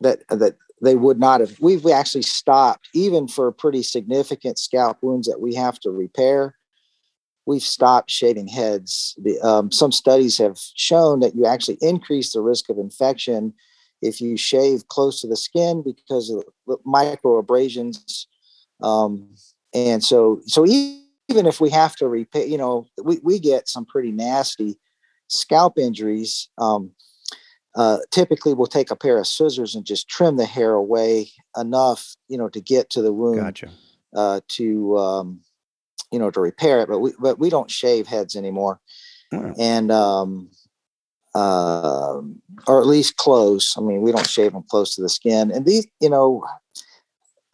That 0.00 0.26
that 0.28 0.56
they 0.82 0.96
would 0.96 1.18
not 1.18 1.40
have. 1.40 1.58
We've 1.60 1.86
actually 1.86 2.22
stopped 2.22 2.88
even 2.92 3.28
for 3.28 3.50
pretty 3.52 3.82
significant 3.82 4.58
scalp 4.58 4.98
wounds 5.00 5.28
that 5.28 5.40
we 5.40 5.54
have 5.54 5.78
to 5.80 5.90
repair. 5.90 6.56
We've 7.46 7.62
stopped 7.62 8.10
shaving 8.10 8.48
heads. 8.48 9.16
The, 9.22 9.40
um, 9.40 9.70
some 9.70 9.92
studies 9.92 10.38
have 10.38 10.58
shown 10.74 11.20
that 11.20 11.34
you 11.34 11.46
actually 11.46 11.78
increase 11.80 12.32
the 12.32 12.42
risk 12.42 12.68
of 12.68 12.78
infection 12.78 13.54
if 14.00 14.20
you 14.20 14.36
shave 14.36 14.88
close 14.88 15.20
to 15.20 15.28
the 15.28 15.36
skin 15.36 15.82
because 15.82 16.30
of 16.30 16.44
micro 16.84 17.38
abrasions. 17.38 18.26
Um, 18.82 19.34
and 19.72 20.02
so, 20.02 20.40
so 20.46 20.66
even 20.66 21.46
if 21.46 21.60
we 21.60 21.70
have 21.70 21.94
to 21.96 22.08
repair, 22.08 22.44
you 22.44 22.58
know, 22.58 22.86
we, 23.02 23.20
we 23.22 23.38
get 23.38 23.68
some 23.68 23.86
pretty 23.86 24.10
nasty 24.10 24.78
scalp 25.28 25.78
injuries. 25.78 26.48
Um, 26.58 26.90
uh, 27.74 27.98
typically, 28.10 28.54
we'll 28.54 28.66
take 28.66 28.90
a 28.90 28.96
pair 28.96 29.18
of 29.18 29.26
scissors 29.26 29.74
and 29.74 29.84
just 29.84 30.08
trim 30.08 30.36
the 30.36 30.44
hair 30.44 30.72
away 30.72 31.30
enough, 31.56 32.16
you 32.28 32.36
know, 32.36 32.48
to 32.48 32.60
get 32.60 32.90
to 32.90 33.02
the 33.02 33.12
wound 33.12 33.38
Gotcha. 33.38 33.70
uh, 34.14 34.40
to, 34.48 34.98
um, 34.98 35.40
you 36.10 36.18
know, 36.18 36.30
to 36.30 36.40
repair 36.40 36.80
it. 36.80 36.88
But 36.88 36.98
we, 36.98 37.12
but 37.18 37.38
we 37.38 37.48
don't 37.50 37.70
shave 37.70 38.06
heads 38.06 38.36
anymore 38.36 38.80
Oh. 39.32 39.54
and 39.58 39.90
um, 39.90 40.50
um 41.34 42.42
or 42.66 42.80
at 42.80 42.86
least 42.86 43.16
close. 43.16 43.74
I 43.78 43.80
mean, 43.80 44.02
we 44.02 44.12
don't 44.12 44.28
shave 44.28 44.52
them 44.52 44.64
close 44.68 44.94
to 44.96 45.02
the 45.02 45.08
skin. 45.08 45.50
And 45.50 45.64
these, 45.64 45.86
you 46.00 46.10
know, 46.10 46.44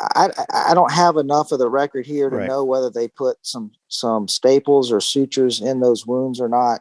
I 0.00 0.30
I 0.52 0.74
don't 0.74 0.92
have 0.92 1.16
enough 1.16 1.52
of 1.52 1.60
the 1.60 1.70
record 1.70 2.04
here 2.06 2.30
to 2.30 2.36
Right. 2.36 2.48
know 2.48 2.64
whether 2.64 2.90
they 2.90 3.06
put 3.06 3.36
some 3.42 3.70
some 3.86 4.26
staples 4.26 4.90
or 4.90 5.00
sutures 5.00 5.60
in 5.60 5.78
those 5.78 6.04
wounds 6.06 6.40
or 6.40 6.48
not. 6.48 6.80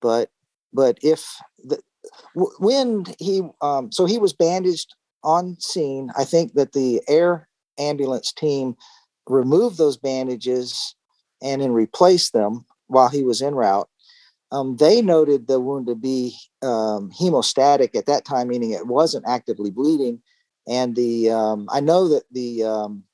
But 0.00 0.30
but 0.72 0.98
if 1.02 1.36
the 1.58 1.80
when 2.34 3.06
he 3.18 3.42
um 3.60 3.92
so 3.92 4.06
he 4.06 4.18
was 4.18 4.32
bandaged 4.32 4.94
on 5.22 5.56
scene, 5.60 6.10
I 6.16 6.24
think 6.24 6.54
that 6.54 6.72
the 6.72 7.02
air 7.08 7.48
ambulance 7.78 8.32
team 8.32 8.76
removed 9.28 9.78
those 9.78 9.96
bandages 9.96 10.94
and 11.42 11.62
then 11.62 11.72
replaced 11.72 12.32
them 12.32 12.64
while 12.88 13.08
he 13.08 13.22
was 13.24 13.40
en 13.42 13.54
route 13.54 13.88
um, 14.52 14.76
they 14.76 15.02
noted 15.02 15.46
the 15.46 15.60
wound 15.60 15.86
to 15.88 15.94
be 15.94 16.36
um, 16.62 17.10
hemostatic 17.10 17.96
at 17.96 18.06
that 18.06 18.24
time, 18.24 18.48
meaning 18.48 18.70
it 18.70 18.86
wasn't 18.86 19.24
actively 19.26 19.70
bleeding. 19.70 20.22
And 20.68 20.94
the 20.94 21.30
um, 21.30 21.68
I 21.72 21.80
know 21.80 22.08
that 22.08 22.24
the 22.30 22.64
um, 22.64 23.04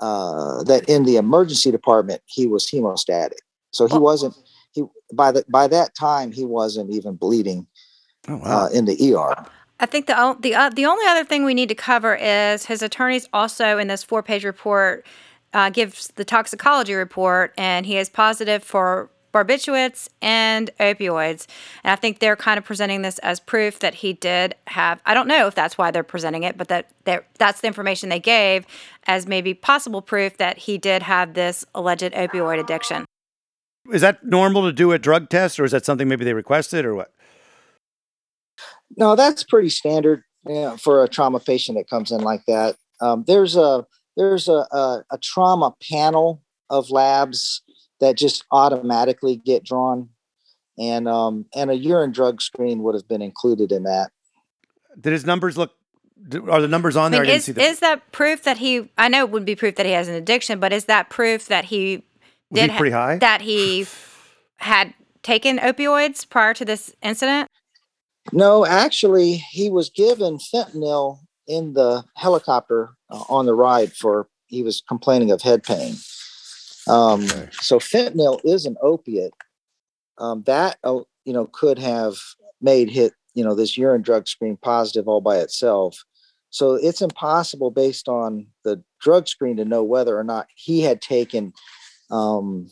uh, 0.00 0.62
that 0.64 0.88
in 0.88 1.04
the 1.04 1.16
emergency 1.16 1.70
department 1.70 2.22
he 2.26 2.46
was 2.46 2.66
hemostatic, 2.66 3.38
so 3.72 3.86
he 3.86 3.94
Oh. 3.96 4.00
wasn't 4.00 4.34
he 4.72 4.84
by 5.14 5.32
the 5.32 5.44
by 5.48 5.68
that 5.68 5.94
time 5.94 6.32
he 6.32 6.44
wasn't 6.44 6.90
even 6.90 7.16
bleeding 7.16 7.66
Oh, 8.28 8.36
wow. 8.36 8.64
uh, 8.64 8.68
in 8.68 8.84
the 8.84 9.14
ER. 9.14 9.46
I 9.78 9.86
think 9.86 10.06
the 10.06 10.36
the 10.40 10.54
uh, 10.54 10.70
the 10.70 10.86
only 10.86 11.06
other 11.06 11.24
thing 11.24 11.44
we 11.44 11.54
need 11.54 11.68
to 11.68 11.74
cover 11.74 12.14
is 12.14 12.64
his 12.66 12.82
attorneys 12.82 13.28
also 13.32 13.78
in 13.78 13.88
this 13.88 14.02
four 14.02 14.22
page 14.22 14.44
report 14.44 15.06
uh, 15.52 15.70
gives 15.70 16.08
the 16.16 16.24
toxicology 16.24 16.94
report, 16.94 17.52
and 17.58 17.84
he 17.84 17.98
is 17.98 18.08
positive 18.08 18.62
for 18.62 19.10
barbiturates 19.34 20.08
and 20.22 20.70
opioids. 20.80 21.46
And 21.84 21.92
I 21.92 21.96
think 21.96 22.20
they're 22.20 22.36
kind 22.36 22.56
of 22.56 22.64
presenting 22.64 23.02
this 23.02 23.18
as 23.18 23.38
proof 23.38 23.80
that 23.80 23.96
he 23.96 24.14
did 24.14 24.54
have. 24.66 25.02
I 25.04 25.12
don't 25.12 25.28
know 25.28 25.46
if 25.46 25.54
that's 25.54 25.76
why 25.76 25.90
they're 25.90 26.02
presenting 26.02 26.42
it, 26.42 26.56
but 26.56 26.68
that 26.68 26.88
that 27.04 27.26
that's 27.38 27.60
the 27.60 27.66
information 27.66 28.08
they 28.08 28.20
gave 28.20 28.66
as 29.06 29.26
maybe 29.26 29.52
possible 29.52 30.00
proof 30.00 30.38
that 30.38 30.56
he 30.58 30.78
did 30.78 31.02
have 31.02 31.34
this 31.34 31.66
alleged 31.74 32.12
opioid 32.12 32.58
addiction. 32.58 33.04
Is 33.92 34.00
that 34.00 34.24
normal 34.24 34.62
to 34.62 34.72
do 34.72 34.92
a 34.92 34.98
drug 34.98 35.28
test, 35.28 35.60
or 35.60 35.64
is 35.64 35.72
that 35.72 35.84
something 35.84 36.08
maybe 36.08 36.24
they 36.24 36.34
requested, 36.34 36.84
or 36.84 36.94
what? 36.94 37.12
No, 38.96 39.16
that's 39.16 39.42
pretty 39.42 39.68
standard 39.68 40.22
you 40.46 40.54
know, 40.54 40.76
for 40.76 41.02
a 41.02 41.08
trauma 41.08 41.40
patient 41.40 41.76
that 41.78 41.88
comes 41.88 42.12
in 42.12 42.20
like 42.20 42.44
that. 42.46 42.76
Um, 43.00 43.24
there's 43.26 43.56
a 43.56 43.86
there's 44.16 44.48
a, 44.48 44.66
a, 44.72 45.04
a 45.10 45.18
trauma 45.22 45.74
panel 45.90 46.42
of 46.70 46.90
labs 46.90 47.62
that 48.00 48.16
just 48.16 48.44
automatically 48.50 49.36
get 49.36 49.64
drawn, 49.64 50.08
and 50.78 51.08
um, 51.08 51.46
and 51.54 51.70
a 51.70 51.76
urine 51.76 52.12
drug 52.12 52.40
screen 52.40 52.82
would 52.82 52.94
have 52.94 53.08
been 53.08 53.22
included 53.22 53.72
in 53.72 53.82
that. 53.84 54.10
Did 54.98 55.12
his 55.12 55.26
numbers 55.26 55.58
look? 55.58 55.72
Are 56.50 56.62
the 56.62 56.68
numbers 56.68 56.96
on 56.96 57.12
I 57.12 57.16
there? 57.16 57.20
mean, 57.22 57.30
I 57.30 57.32
didn't 57.34 57.48
is, 57.48 57.56
see 57.56 57.62
is 57.62 57.80
that 57.80 58.10
proof 58.12 58.44
that 58.44 58.58
he? 58.58 58.90
I 58.96 59.08
know 59.08 59.20
it 59.20 59.30
would 59.30 59.44
be 59.44 59.54
proof 59.54 59.76
that 59.76 59.86
he 59.86 59.92
has 59.92 60.08
an 60.08 60.14
addiction, 60.14 60.58
but 60.58 60.72
is 60.72 60.86
that 60.86 61.10
proof 61.10 61.46
that 61.48 61.66
he 61.66 62.04
Was 62.50 62.60
he 62.60 62.66
did 62.66 62.70
ha- 62.70 62.78
pretty 62.78 62.92
high? 62.92 63.18
that 63.18 63.42
he 63.42 63.86
had 64.56 64.94
taken 65.22 65.58
opioids 65.58 66.28
prior 66.28 66.54
to 66.54 66.64
this 66.64 66.94
incident? 67.02 67.50
No, 68.32 68.66
actually, 68.66 69.34
he 69.34 69.70
was 69.70 69.90
given 69.90 70.38
fentanyl 70.38 71.20
in 71.46 71.74
the 71.74 72.04
helicopter 72.16 72.90
uh, 73.10 73.24
on 73.28 73.46
the 73.46 73.54
ride 73.54 73.92
for 73.92 74.28
he 74.46 74.62
was 74.62 74.82
complaining 74.88 75.30
of 75.30 75.42
head 75.42 75.62
pain. 75.62 75.94
Um, 76.88 77.24
Okay. 77.24 77.48
So 77.60 77.78
fentanyl 77.78 78.40
is 78.44 78.66
an 78.66 78.76
opiate 78.80 79.34
um, 80.18 80.42
that 80.46 80.78
uh, 80.84 81.00
you 81.24 81.32
know 81.32 81.46
could 81.46 81.78
have 81.78 82.16
made 82.60 82.90
hit 82.90 83.12
you 83.34 83.44
know 83.44 83.54
this 83.54 83.76
urine 83.76 84.02
drug 84.02 84.28
screen 84.28 84.56
positive 84.56 85.08
all 85.08 85.20
by 85.20 85.38
itself. 85.38 86.04
So 86.50 86.74
it's 86.74 87.02
impossible 87.02 87.70
based 87.70 88.08
on 88.08 88.46
the 88.64 88.82
drug 89.00 89.28
screen 89.28 89.56
to 89.56 89.64
know 89.64 89.82
whether 89.82 90.18
or 90.18 90.24
not 90.24 90.46
he 90.54 90.80
had 90.80 91.02
taken 91.02 91.52
um, 92.10 92.70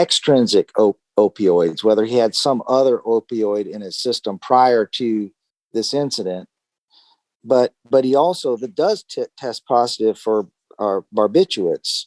extrinsic 0.00 0.70
op- 0.78 0.98
opioids, 1.18 1.84
whether 1.84 2.04
he 2.04 2.16
had 2.16 2.34
some 2.34 2.62
other 2.66 2.98
opioid 2.98 3.66
in 3.70 3.80
his 3.82 3.96
system 3.96 4.38
prior 4.38 4.86
to 4.86 5.30
this 5.72 5.92
incident. 5.94 6.48
But 7.44 7.72
but 7.88 8.04
he 8.04 8.14
also 8.14 8.56
that 8.56 8.74
does 8.74 9.02
t- 9.02 9.24
test 9.36 9.66
positive 9.66 10.18
for 10.18 10.48
barbiturates, 10.78 12.04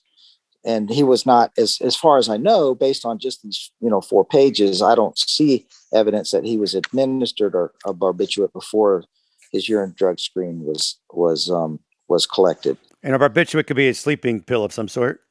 and 0.63 0.89
he 0.89 1.03
was 1.03 1.25
not 1.25 1.51
as 1.57 1.79
as 1.81 1.95
far 1.95 2.17
as 2.17 2.29
I 2.29 2.37
know, 2.37 2.75
based 2.75 3.05
on 3.05 3.19
just 3.19 3.41
these 3.41 3.71
you 3.79 3.89
know 3.89 4.01
four 4.01 4.25
pages. 4.25 4.81
I 4.81 4.95
don't 4.95 5.17
see 5.17 5.65
evidence 5.91 6.31
that 6.31 6.45
he 6.45 6.57
was 6.57 6.75
administered 6.75 7.55
or 7.55 7.73
a 7.85 7.93
barbiturate 7.93 8.53
before 8.53 9.03
his 9.51 9.67
urine 9.69 9.93
drug 9.95 10.19
screen 10.19 10.65
was 10.65 10.99
was 11.11 11.49
um, 11.49 11.79
was 12.07 12.25
collected. 12.27 12.77
and 13.01 13.15
a 13.15 13.19
barbiturate 13.19 13.67
could 13.67 13.77
be 13.77 13.89
a 13.89 13.93
sleeping 13.93 14.41
pill 14.41 14.63
of 14.63 14.71
some 14.73 14.87
sort. 14.87 15.22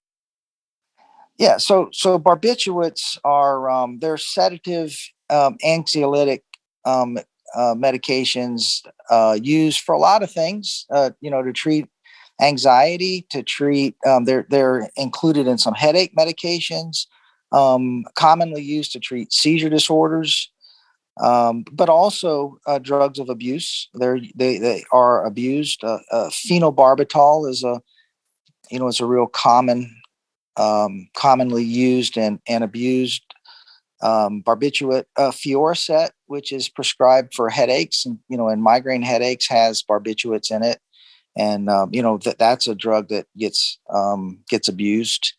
Yeah, 1.42 1.56
so 1.56 1.88
so 1.92 2.20
barbiturates 2.20 3.18
are 3.24 3.68
um, 3.68 3.98
they're 3.98 4.16
sedative, 4.16 4.96
um, 5.28 5.56
anxiolytic 5.66 6.42
um, 6.84 7.18
uh, 7.56 7.74
medications 7.74 8.80
uh, 9.10 9.36
used 9.42 9.80
for 9.80 9.92
a 9.92 9.98
lot 9.98 10.22
of 10.22 10.30
things. 10.30 10.86
Uh, 10.88 11.10
you 11.20 11.32
know, 11.32 11.42
to 11.42 11.52
treat 11.52 11.88
anxiety, 12.40 13.26
to 13.30 13.42
treat 13.42 13.96
um, 14.06 14.24
they're 14.24 14.46
they're 14.50 14.88
included 14.96 15.48
in 15.48 15.58
some 15.58 15.74
headache 15.74 16.14
medications, 16.16 17.06
um, 17.50 18.04
commonly 18.14 18.62
used 18.62 18.92
to 18.92 19.00
treat 19.00 19.32
seizure 19.32 19.68
disorders, 19.68 20.48
um, 21.22 21.64
but 21.72 21.88
also 21.88 22.58
uh, 22.66 22.78
drugs 22.78 23.18
of 23.18 23.30
abuse. 23.30 23.88
They're 23.94 24.20
they 24.36 24.58
they 24.58 24.84
are 24.92 25.24
abused. 25.26 25.84
Uh, 25.84 25.98
uh, 26.12 26.30
phenobarbital 26.30 27.50
is 27.50 27.64
a 27.64 27.82
you 28.70 28.80
know 28.80 28.88
is 28.88 29.00
a 29.00 29.06
real 29.06 29.28
common 29.28 29.94
um, 30.56 31.08
commonly 31.14 31.64
used 31.64 32.16
and, 32.16 32.40
and 32.46 32.62
abused 32.64 33.22
um, 34.02 34.42
barbiturate 34.42 35.04
uh, 35.16 35.30
Fioricet, 35.30 36.10
which 36.26 36.52
is 36.52 36.68
prescribed 36.68 37.34
for 37.34 37.48
headaches 37.48 38.04
and 38.04 38.18
you 38.28 38.36
know 38.36 38.48
and 38.48 38.62
migraine 38.62 39.02
headaches 39.02 39.48
has 39.48 39.82
barbiturates 39.82 40.50
in 40.50 40.62
it, 40.62 40.80
and 41.36 41.70
um, 41.70 41.90
you 41.92 42.02
know 42.02 42.18
that 42.18 42.38
that's 42.38 42.66
a 42.66 42.74
drug 42.74 43.08
that 43.08 43.26
gets 43.38 43.78
um, 43.90 44.40
gets 44.48 44.68
abused. 44.68 45.32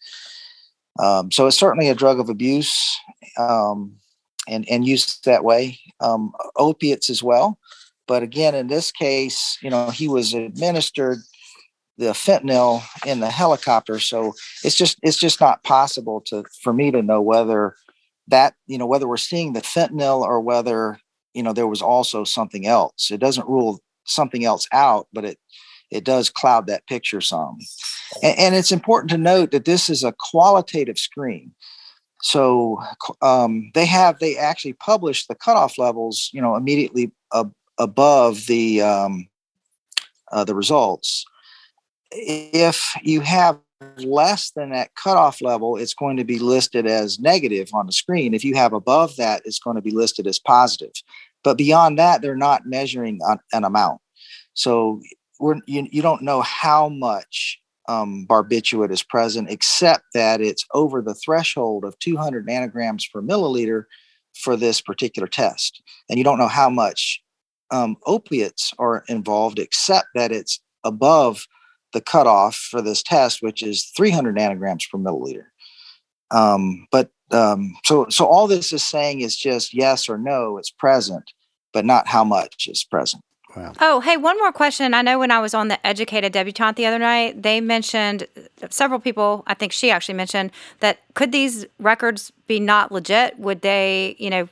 Um, 0.99 1.31
so 1.31 1.47
it's 1.47 1.57
certainly 1.57 1.89
a 1.89 1.95
drug 1.95 2.19
of 2.19 2.29
abuse 2.29 2.97
um, 3.37 3.97
and 4.47 4.65
and 4.69 4.87
used 4.87 5.25
that 5.25 5.43
way. 5.43 5.77
Um, 5.99 6.31
opiates 6.55 7.09
as 7.09 7.21
well, 7.21 7.59
but 8.07 8.23
again 8.23 8.55
in 8.55 8.67
this 8.67 8.91
case, 8.91 9.57
you 9.61 9.69
know 9.69 9.89
he 9.89 10.07
was 10.07 10.33
administered 10.33 11.19
the 11.97 12.11
fentanyl 12.11 12.83
in 13.05 13.19
the 13.19 13.29
helicopter. 13.29 13.99
So 13.99 14.33
it's 14.63 14.75
just 14.75 14.97
it's 15.03 15.17
just 15.17 15.39
not 15.39 15.63
possible 15.63 16.21
to 16.27 16.43
for 16.61 16.73
me 16.73 16.91
to 16.91 17.01
know 17.01 17.21
whether 17.21 17.75
that 18.27 18.55
you 18.67 18.77
know 18.77 18.87
whether 18.87 19.07
we're 19.07 19.17
seeing 19.17 19.53
the 19.53 19.61
fentanyl 19.61 20.21
or 20.21 20.39
whether 20.39 20.97
you 21.33 21.43
know 21.43 21.53
there 21.53 21.67
was 21.67 21.81
also 21.81 22.23
something 22.23 22.65
else. 22.65 23.11
It 23.11 23.19
doesn't 23.19 23.47
rule 23.47 23.79
something 24.05 24.43
else 24.43 24.67
out 24.71 25.07
but 25.13 25.23
it 25.23 25.37
it 25.91 26.03
does 26.03 26.29
cloud 26.29 26.67
that 26.67 26.87
picture 26.87 27.21
some. 27.21 27.59
And, 28.21 28.37
and 28.39 28.55
it's 28.55 28.71
important 28.71 29.11
to 29.11 29.17
note 29.17 29.51
that 29.51 29.65
this 29.65 29.89
is 29.89 30.03
a 30.03 30.15
qualitative 30.17 30.97
screen. 30.97 31.53
So 32.23 32.81
um, 33.21 33.69
they 33.75 33.85
have 33.85 34.19
they 34.19 34.37
actually 34.37 34.73
publish 34.73 35.27
the 35.27 35.35
cutoff 35.35 35.77
levels 35.77 36.29
you 36.33 36.41
know 36.41 36.55
immediately 36.55 37.11
ab- 37.33 37.53
above 37.77 38.47
the 38.47 38.81
um, 38.81 39.27
uh, 40.31 40.43
the 40.43 40.55
results 40.55 41.25
if 42.13 42.93
you 43.01 43.21
have 43.21 43.59
less 43.97 44.51
than 44.51 44.71
that 44.71 44.95
cutoff 44.95 45.41
level, 45.41 45.77
it's 45.77 45.93
going 45.93 46.17
to 46.17 46.23
be 46.23 46.39
listed 46.39 46.87
as 46.87 47.19
negative 47.19 47.69
on 47.73 47.85
the 47.85 47.91
screen. 47.91 48.33
If 48.33 48.43
you 48.43 48.55
have 48.55 48.73
above 48.73 49.15
that, 49.17 49.41
it's 49.45 49.59
going 49.59 49.75
to 49.75 49.81
be 49.81 49.91
listed 49.91 50.27
as 50.27 50.39
positive. 50.39 50.93
But 51.43 51.57
beyond 51.57 51.99
that, 51.99 52.21
they're 52.21 52.35
not 52.35 52.65
measuring 52.65 53.19
an, 53.51 53.63
amount. 53.63 53.99
So 54.53 55.01
we're, 55.39 55.59
you, 55.65 55.87
you 55.91 56.01
don't 56.01 56.21
know 56.21 56.41
how 56.41 56.89
much 56.89 57.59
um, 57.89 58.25
barbiturate 58.29 58.91
is 58.91 59.03
present, 59.03 59.49
except 59.49 60.03
that 60.13 60.39
it's 60.39 60.65
over 60.73 61.01
the 61.01 61.15
threshold 61.15 61.83
of 61.83 61.99
200 61.99 62.47
nanograms 62.47 63.03
per 63.11 63.21
milliliter 63.21 63.83
for 64.35 64.55
this 64.55 64.79
particular 64.79 65.27
test. 65.27 65.81
And 66.09 66.17
you 66.17 66.23
don't 66.23 66.39
know 66.39 66.47
how 66.47 66.69
much 66.69 67.21
um, 67.71 67.97
opiates 68.05 68.73
are 68.79 69.03
involved, 69.09 69.59
except 69.59 70.07
that 70.15 70.31
it's 70.31 70.61
above 70.83 71.45
the 71.93 72.01
cutoff 72.01 72.55
for 72.55 72.81
this 72.81 73.01
test, 73.01 73.41
which 73.41 73.63
is 73.63 73.85
300 73.95 74.35
nanograms 74.35 74.89
per 74.89 74.97
milliliter. 74.97 75.45
Um, 76.31 76.87
but 76.91 77.11
um, 77.31 77.75
so, 77.85 78.07
so 78.09 78.25
all 78.25 78.47
this 78.47 78.73
is 78.73 78.83
saying 78.83 79.21
is 79.21 79.35
just 79.35 79.73
yes 79.73 80.09
or 80.09 80.17
no, 80.17 80.57
it's 80.57 80.71
present, 80.71 81.31
but 81.71 81.85
not 81.85 82.07
how 82.07 82.23
much 82.23 82.67
is 82.67 82.83
present. 82.83 83.23
Wow. 83.55 83.73
Oh, 83.79 83.99
hey, 83.99 84.17
one 84.17 84.37
more 84.39 84.51
question. 84.51 84.95
I 84.95 85.03
know 85.03 85.19
when 85.19 85.29
I 85.29 85.39
was 85.39 85.53
on 85.53 85.67
the 85.67 85.85
Educated 85.85 86.33
Debutante 86.33 86.75
the 86.75 86.87
other 86.87 86.97
night, 86.97 87.43
they 87.43 87.61
mentioned 87.61 88.27
several 88.69 88.99
people, 88.99 89.43
I 89.45 89.53
think 89.53 89.71
she 89.71 89.91
actually 89.91 90.15
mentioned 90.15 90.51
that 90.79 91.01
could 91.13 91.31
these 91.31 91.65
records 91.77 92.31
be 92.47 92.59
not 92.59 92.91
legit? 92.91 93.37
Would 93.37 93.61
they, 93.61 94.15
you 94.17 94.31
know, 94.31 94.49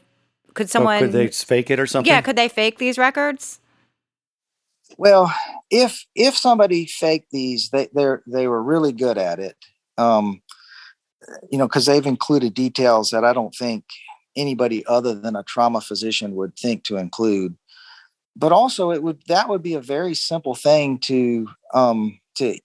could 0.54 0.70
someone 0.70 0.98
Oh, 0.98 1.00
could 1.00 1.14
they 1.14 1.30
fake 1.30 1.72
it 1.72 1.80
or 1.80 1.88
something? 1.88 2.12
Yeah, 2.12 2.22
could 2.22 2.36
they 2.36 2.48
fake 2.48 2.78
these 2.78 2.98
records? 3.00 3.60
Well, 4.98 5.34
if 5.70 6.06
if 6.16 6.36
somebody 6.38 6.86
faked 6.86 7.32
these, 7.32 7.70
they 7.70 7.90
they're 7.94 8.24
they 8.28 8.48
were 8.48 8.62
really 8.62 8.92
good 8.92 9.18
at 9.18 9.40
it. 9.40 9.58
Um, 9.98 10.42
you 11.52 11.58
know, 11.58 11.68
because 11.68 11.86
they've 11.86 12.06
included 12.06 12.54
details 12.54 13.12
that 13.12 13.24
I 13.24 13.34
don't 13.34 13.56
think 13.56 13.86
anybody 14.36 14.86
other 14.86 15.14
than 15.14 15.36
a 15.36 15.44
trauma 15.44 15.82
physician 15.82 16.36
would 16.36 16.56
think 16.58 16.84
to 16.86 16.98
include. 16.98 17.56
But 18.36 18.52
also, 18.52 18.92
it 18.92 19.04
would 19.04 19.22
that 19.28 19.50
would 19.50 19.62
be 19.62 19.74
a 19.74 19.82
very 19.82 20.14
simple 20.14 20.56
thing 20.56 21.00
to 21.00 21.48
um, 21.74 22.20
to 22.36 22.60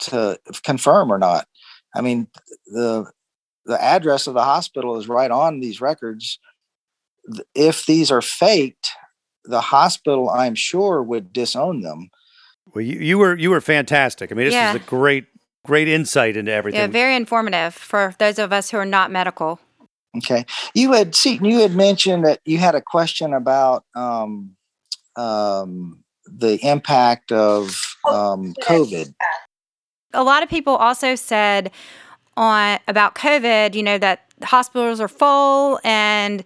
to 0.00 0.38
confirm 0.64 1.12
or 1.12 1.18
not. 1.18 1.46
I 1.94 2.00
mean, 2.00 2.28
the 2.66 3.10
the 3.64 3.82
address 3.82 4.26
of 4.26 4.34
the 4.34 4.44
hospital 4.44 4.96
is 4.98 5.08
right 5.08 5.30
on 5.30 5.60
these 5.60 5.80
records. 5.80 6.38
If 7.54 7.86
these 7.86 8.10
are 8.10 8.20
faked, 8.20 8.90
the 9.44 9.60
hospital, 9.60 10.30
I'm 10.30 10.54
sure, 10.54 11.02
would 11.02 11.32
disown 11.32 11.80
them. 11.80 12.10
Well, 12.74 12.82
you, 12.84 12.98
you 12.98 13.18
were 13.18 13.36
you 13.36 13.50
were 13.50 13.60
fantastic. 13.60 14.32
I 14.32 14.34
mean, 14.34 14.46
this 14.46 14.54
Yeah. 14.54 14.70
is 14.70 14.76
a 14.76 14.84
great 14.84 15.26
great 15.64 15.88
insight 15.88 16.36
into 16.36 16.52
everything. 16.52 16.80
Yeah, 16.80 16.86
very 16.86 17.16
informative 17.16 17.74
for 17.74 18.14
those 18.18 18.38
of 18.38 18.52
us 18.52 18.70
who 18.70 18.76
are 18.78 18.84
not 18.86 19.10
medical. 19.10 19.60
Okay, 20.16 20.44
you 20.74 20.92
had 20.92 21.14
Seaton. 21.14 21.46
You 21.46 21.60
had 21.60 21.74
mentioned 21.74 22.24
that 22.24 22.40
you 22.44 22.58
had 22.58 22.74
a 22.74 22.80
question 22.80 23.34
about 23.34 23.84
um, 23.96 24.56
um, 25.16 26.04
the 26.26 26.58
impact 26.66 27.32
of 27.32 27.80
um, 28.08 28.54
COVID. 28.62 29.12
A 30.12 30.22
lot 30.22 30.42
of 30.44 30.48
people 30.48 30.76
also 30.76 31.16
said 31.16 31.72
on 32.36 32.78
about 32.86 33.14
COVID, 33.16 33.74
you 33.74 33.82
know, 33.82 33.98
that 33.98 34.26
hospitals 34.42 35.00
are 35.00 35.08
full 35.08 35.80
and 35.82 36.44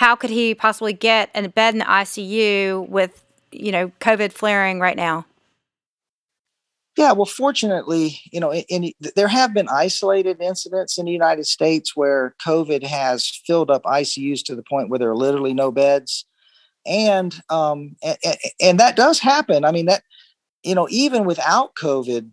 how 0.00 0.16
could 0.16 0.30
he 0.30 0.54
possibly 0.54 0.94
get 0.94 1.28
a 1.34 1.46
bed 1.46 1.74
in 1.74 1.78
the 1.80 1.84
ICU 1.84 2.88
with, 2.88 3.22
you 3.52 3.70
know, 3.70 3.92
COVID 4.00 4.32
flaring 4.32 4.80
right 4.80 4.96
now? 4.96 5.26
Yeah, 6.96 7.12
well, 7.12 7.26
fortunately, 7.26 8.18
you 8.32 8.40
know, 8.40 8.50
in, 8.50 8.64
in, 8.70 8.92
there 9.14 9.28
have 9.28 9.52
been 9.52 9.68
isolated 9.68 10.40
incidents 10.40 10.96
in 10.96 11.04
the 11.04 11.12
United 11.12 11.46
States 11.46 11.94
where 11.94 12.34
COVID 12.42 12.82
has 12.82 13.28
filled 13.46 13.70
up 13.70 13.82
ICUs 13.82 14.42
to 14.44 14.56
the 14.56 14.62
point 14.62 14.88
where 14.88 14.98
there 14.98 15.10
are 15.10 15.16
literally 15.16 15.52
no 15.52 15.70
beds, 15.70 16.24
and 16.86 17.38
um, 17.50 17.94
and, 18.02 18.16
and 18.58 18.80
that 18.80 18.96
does 18.96 19.18
happen. 19.18 19.66
I 19.66 19.70
mean, 19.70 19.84
that 19.84 20.02
you 20.62 20.74
know, 20.74 20.88
even 20.90 21.26
without 21.26 21.74
COVID, 21.74 22.30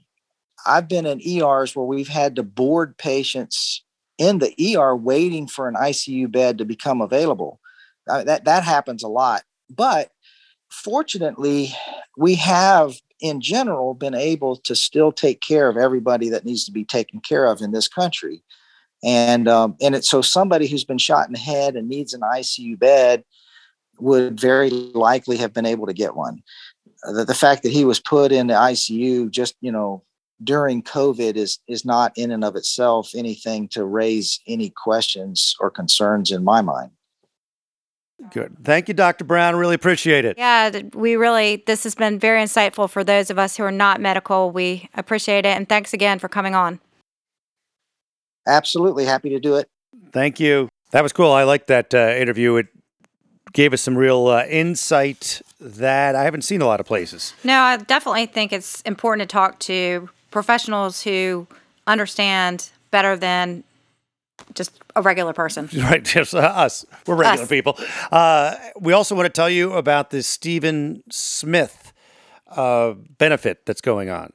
I've 0.66 0.88
been 0.88 1.06
in 1.06 1.20
ERs 1.22 1.76
where 1.76 1.86
we've 1.86 2.08
had 2.08 2.38
to 2.38 2.44
board 2.44 2.98
patients 2.98 3.84
in 4.18 4.40
the 4.40 4.76
ER 4.78 4.96
waiting 4.96 5.48
for 5.48 5.68
an 5.68 5.76
ICU 5.76 6.32
bed 6.32 6.58
to 6.58 6.66
become 6.66 7.02
available. 7.02 7.60
Uh, 8.10 8.24
that 8.24 8.46
that 8.46 8.64
happens 8.64 9.04
a 9.04 9.08
lot, 9.08 9.44
but 9.70 10.12
fortunately, 10.70 11.74
we 12.18 12.36
have 12.36 12.96
in 13.20 13.42
general 13.42 13.94
been 13.94 14.14
able 14.14 14.56
to 14.56 14.76
still 14.76 15.12
take 15.12 15.42
care 15.42 15.68
of 15.68 15.78
everybody 15.78 16.30
that 16.30 16.46
needs 16.46 16.66
to 16.66 16.72
be 16.72 16.86
taken 16.86 17.20
care 17.20 17.46
of 17.46 17.62
in 17.62 17.72
this 17.72 17.88
country. 17.88 18.44
And 19.04 19.48
um, 19.48 19.76
and 19.82 19.96
it's 19.96 20.10
so 20.10 20.22
somebody 20.22 20.68
who's 20.68 20.84
been 20.84 20.98
shot 20.98 21.28
in 21.28 21.34
the 21.34 21.40
head 21.40 21.76
and 21.76 21.88
needs 21.88 22.14
an 22.14 22.22
icu 22.22 22.78
bed 22.78 23.24
would 24.00 24.40
very 24.40 24.70
likely 24.70 25.38
have 25.38 25.54
been 25.54 25.66
able 25.66 25.86
to 25.88 25.94
get 25.94 26.16
one. 26.16 26.42
The, 27.04 27.26
the 27.26 27.36
fact 27.36 27.64
that 27.64 27.72
he 27.72 27.86
was 27.86 28.00
put 28.00 28.32
in 28.32 28.48
the 28.48 28.56
icu 28.56 29.30
just 29.30 29.56
you 29.62 29.72
know 29.72 30.04
during 30.44 30.84
covid 30.84 31.36
is 31.36 31.60
is 31.68 31.84
not 31.84 32.12
in 32.18 32.32
and 32.32 32.44
of 32.44 32.56
itself 32.56 33.12
anything 33.16 33.68
to 33.68 33.86
raise 33.86 34.40
any 34.48 34.70
questions 34.70 35.56
or 35.60 35.70
concerns 35.70 36.32
in 36.32 36.44
my 36.44 36.62
mind 36.62 36.92
Good. 38.32 38.58
Thank 38.64 38.88
you, 38.88 38.94
Dr. 38.94 39.26
Brown. 39.26 39.56
Really 39.56 39.76
appreciate 39.76 40.26
it. 40.26 40.38
Yeah, 40.38 40.82
we 40.94 41.16
really, 41.16 41.64
this 41.68 41.84
has 41.84 41.94
been 41.94 42.18
very 42.18 42.42
insightful 42.42 42.90
for 42.90 43.04
those 43.04 43.30
of 43.30 43.38
us 43.38 43.56
who 43.56 43.64
are 43.64 43.72
not 43.72 44.02
medical. 44.02 44.50
We 44.50 44.90
appreciate 44.96 45.46
it. 45.46 45.56
And 45.56 45.70
thanks 45.70 45.94
again 45.94 46.18
for 46.18 46.28
coming 46.28 46.56
on. 46.56 46.80
Absolutely. 48.48 49.06
Happy 49.06 49.30
to 49.30 49.40
do 49.40 49.56
it. 49.56 49.70
Thank 50.12 50.40
you. 50.40 50.68
That 50.92 51.04
was 51.04 51.14
cool. 51.14 51.32
I 51.32 51.44
liked 51.44 51.68
that 51.68 51.94
uh, 51.94 52.16
interview. 52.18 52.56
It 52.56 52.68
gave 53.54 53.74
us 53.74 53.82
some 53.82 53.98
real 53.98 54.28
uh, 54.28 54.46
insight 54.46 55.42
that 55.60 56.16
I 56.16 56.24
haven't 56.24 56.42
seen 56.42 56.62
a 56.62 56.66
lot 56.66 56.80
of 56.80 56.86
places. 56.86 57.34
No, 57.44 57.60
I 57.60 57.78
definitely 57.78 58.26
think 58.26 58.52
it's 58.52 58.82
important 58.82 59.30
to 59.30 59.32
talk 59.32 59.60
to 59.60 60.10
professionals 60.38 61.02
who 61.02 61.48
understand 61.88 62.70
better 62.92 63.18
than 63.18 63.64
just 64.54 64.72
a 64.96 65.02
regular 65.02 65.34
person. 65.34 65.68
Right, 65.76 66.04
just 66.04 66.36
uh, 66.36 66.38
us. 66.38 66.86
We're 67.08 67.16
regular 67.16 67.42
Us. 67.42 67.50
people. 67.50 67.76
Uh, 68.12 68.54
we 68.80 68.94
also 68.94 69.16
want 69.16 69.26
to 69.26 69.32
tell 69.32 69.50
you 69.50 69.74
about 69.74 70.12
this 70.12 70.28
Stephen 70.28 71.02
Smith 71.10 71.92
uh, 72.56 72.94
benefit 73.18 73.66
that's 73.66 73.82
going 73.82 74.12
on. 74.12 74.32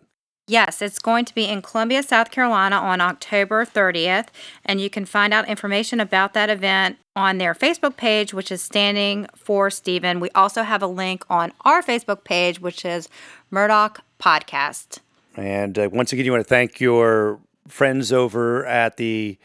Yes, 0.48 0.82
it's 0.82 0.98
going 0.98 1.24
to 1.24 1.34
be 1.36 1.44
in 1.44 1.62
Columbia, 1.62 2.03
South 2.03 2.32
Carolina 2.32 2.74
on 2.74 3.00
October 3.00 3.64
30th. 3.64 4.26
And 4.64 4.80
you 4.80 4.90
can 4.90 5.05
find 5.05 5.32
out 5.32 5.48
information 5.48 6.00
about 6.00 6.34
that 6.34 6.50
event 6.50 6.98
on 7.14 7.38
their 7.38 7.55
Facebook 7.55 7.96
page, 7.96 8.34
which 8.34 8.50
is 8.50 8.61
Standing 8.61 9.28
for 9.36 9.70
Stephen. 9.70 10.18
We 10.18 10.30
also 10.30 10.64
have 10.64 10.82
a 10.82 10.88
link 10.88 11.24
on 11.30 11.53
our 11.64 11.80
Facebook 11.80 12.24
page, 12.24 12.61
which 12.61 12.84
is 12.84 13.09
Murdaugh 13.53 13.98
Podcast. 14.20 14.98
And 15.37 15.78
uh, 15.78 15.89
once 15.93 16.12
again, 16.12 16.24
you 16.24 16.33
want 16.33 16.45
to 16.45 16.49
thank 16.49 16.80
your 16.80 17.41
friends 17.68 18.12
over 18.12 18.66
at 18.66 18.97
the 18.97 19.39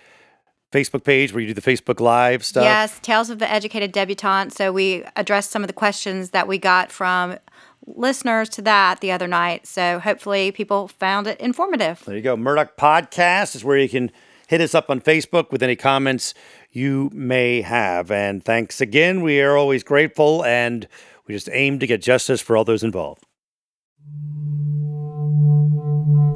Facebook 0.72 1.04
page 1.04 1.34
where 1.34 1.42
you 1.42 1.48
do 1.48 1.54
the 1.54 1.62
Facebook 1.62 2.00
Live 2.00 2.44
stuff. 2.44 2.64
Yes, 2.64 3.00
Tales 3.02 3.30
of 3.30 3.40
the 3.40 3.50
Educated 3.50 3.94
Debutante. 3.94 4.54
So 4.54 4.72
we 4.72 5.04
addressed 5.16 5.52
some 5.52 5.64
of 5.64 5.68
the 5.68 5.74
questions 5.74 6.32
that 6.32 6.48
we 6.48 6.58
got 6.58 6.92
from 6.92 7.38
listeners 7.86 8.50
to 8.50 8.62
that 8.64 9.00
the 9.00 9.12
other 9.12 9.28
night. 9.28 9.66
So 9.66 10.00
hopefully 10.00 10.52
people 10.52 10.90
found 10.90 11.28
it 11.28 11.40
informative. 11.40 12.04
There 12.06 12.16
you 12.16 12.22
go. 12.22 12.36
Murdaugh 12.36 12.72
Podcast 12.78 13.56
is 13.56 13.64
where 13.64 13.78
you 13.78 13.88
can 13.88 14.12
hit 14.48 14.62
us 14.62 14.76
up 14.76 14.90
on 14.90 15.00
Facebook 15.00 15.52
with 15.52 15.64
any 15.64 15.76
comments 15.76 16.34
you 16.72 17.10
may 17.14 17.62
have. 17.62 18.12
And 18.12 18.44
thanks 18.44 18.82
again. 18.82 19.22
We 19.22 19.42
are 19.42 19.56
always 19.56 19.84
grateful 19.84 20.44
and 20.44 20.88
we 21.28 21.34
just 21.34 21.50
aim 21.52 21.80
to 21.80 21.88
get 21.88 22.02
justice 22.02 22.42
for 22.42 22.58
all 22.58 22.66
those 22.66 22.84
involved. 22.84 23.24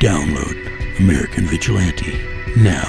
Download 0.00 0.98
American 1.00 1.44
Vigilante 1.46 2.24
now. 2.56 2.86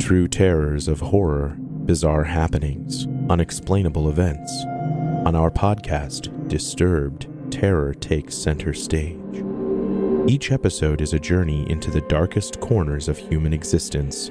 True 0.00 0.26
terrors 0.26 0.88
of 0.88 0.98
horror, 0.98 1.56
bizarre 1.58 2.24
happenings, 2.24 3.06
unexplainable 3.30 4.08
events. 4.08 4.52
On 5.24 5.36
our 5.36 5.52
podcast, 5.52 6.48
Disturbed, 6.48 7.28
terror 7.52 7.94
takes 7.94 8.34
center 8.36 8.72
stage. 8.74 9.44
Each 10.28 10.50
episode 10.50 11.00
is 11.00 11.12
a 11.12 11.20
journey 11.20 11.70
into 11.70 11.92
the 11.92 12.00
darkest 12.02 12.60
corners 12.60 13.08
of 13.08 13.16
human 13.16 13.52
existence, 13.52 14.30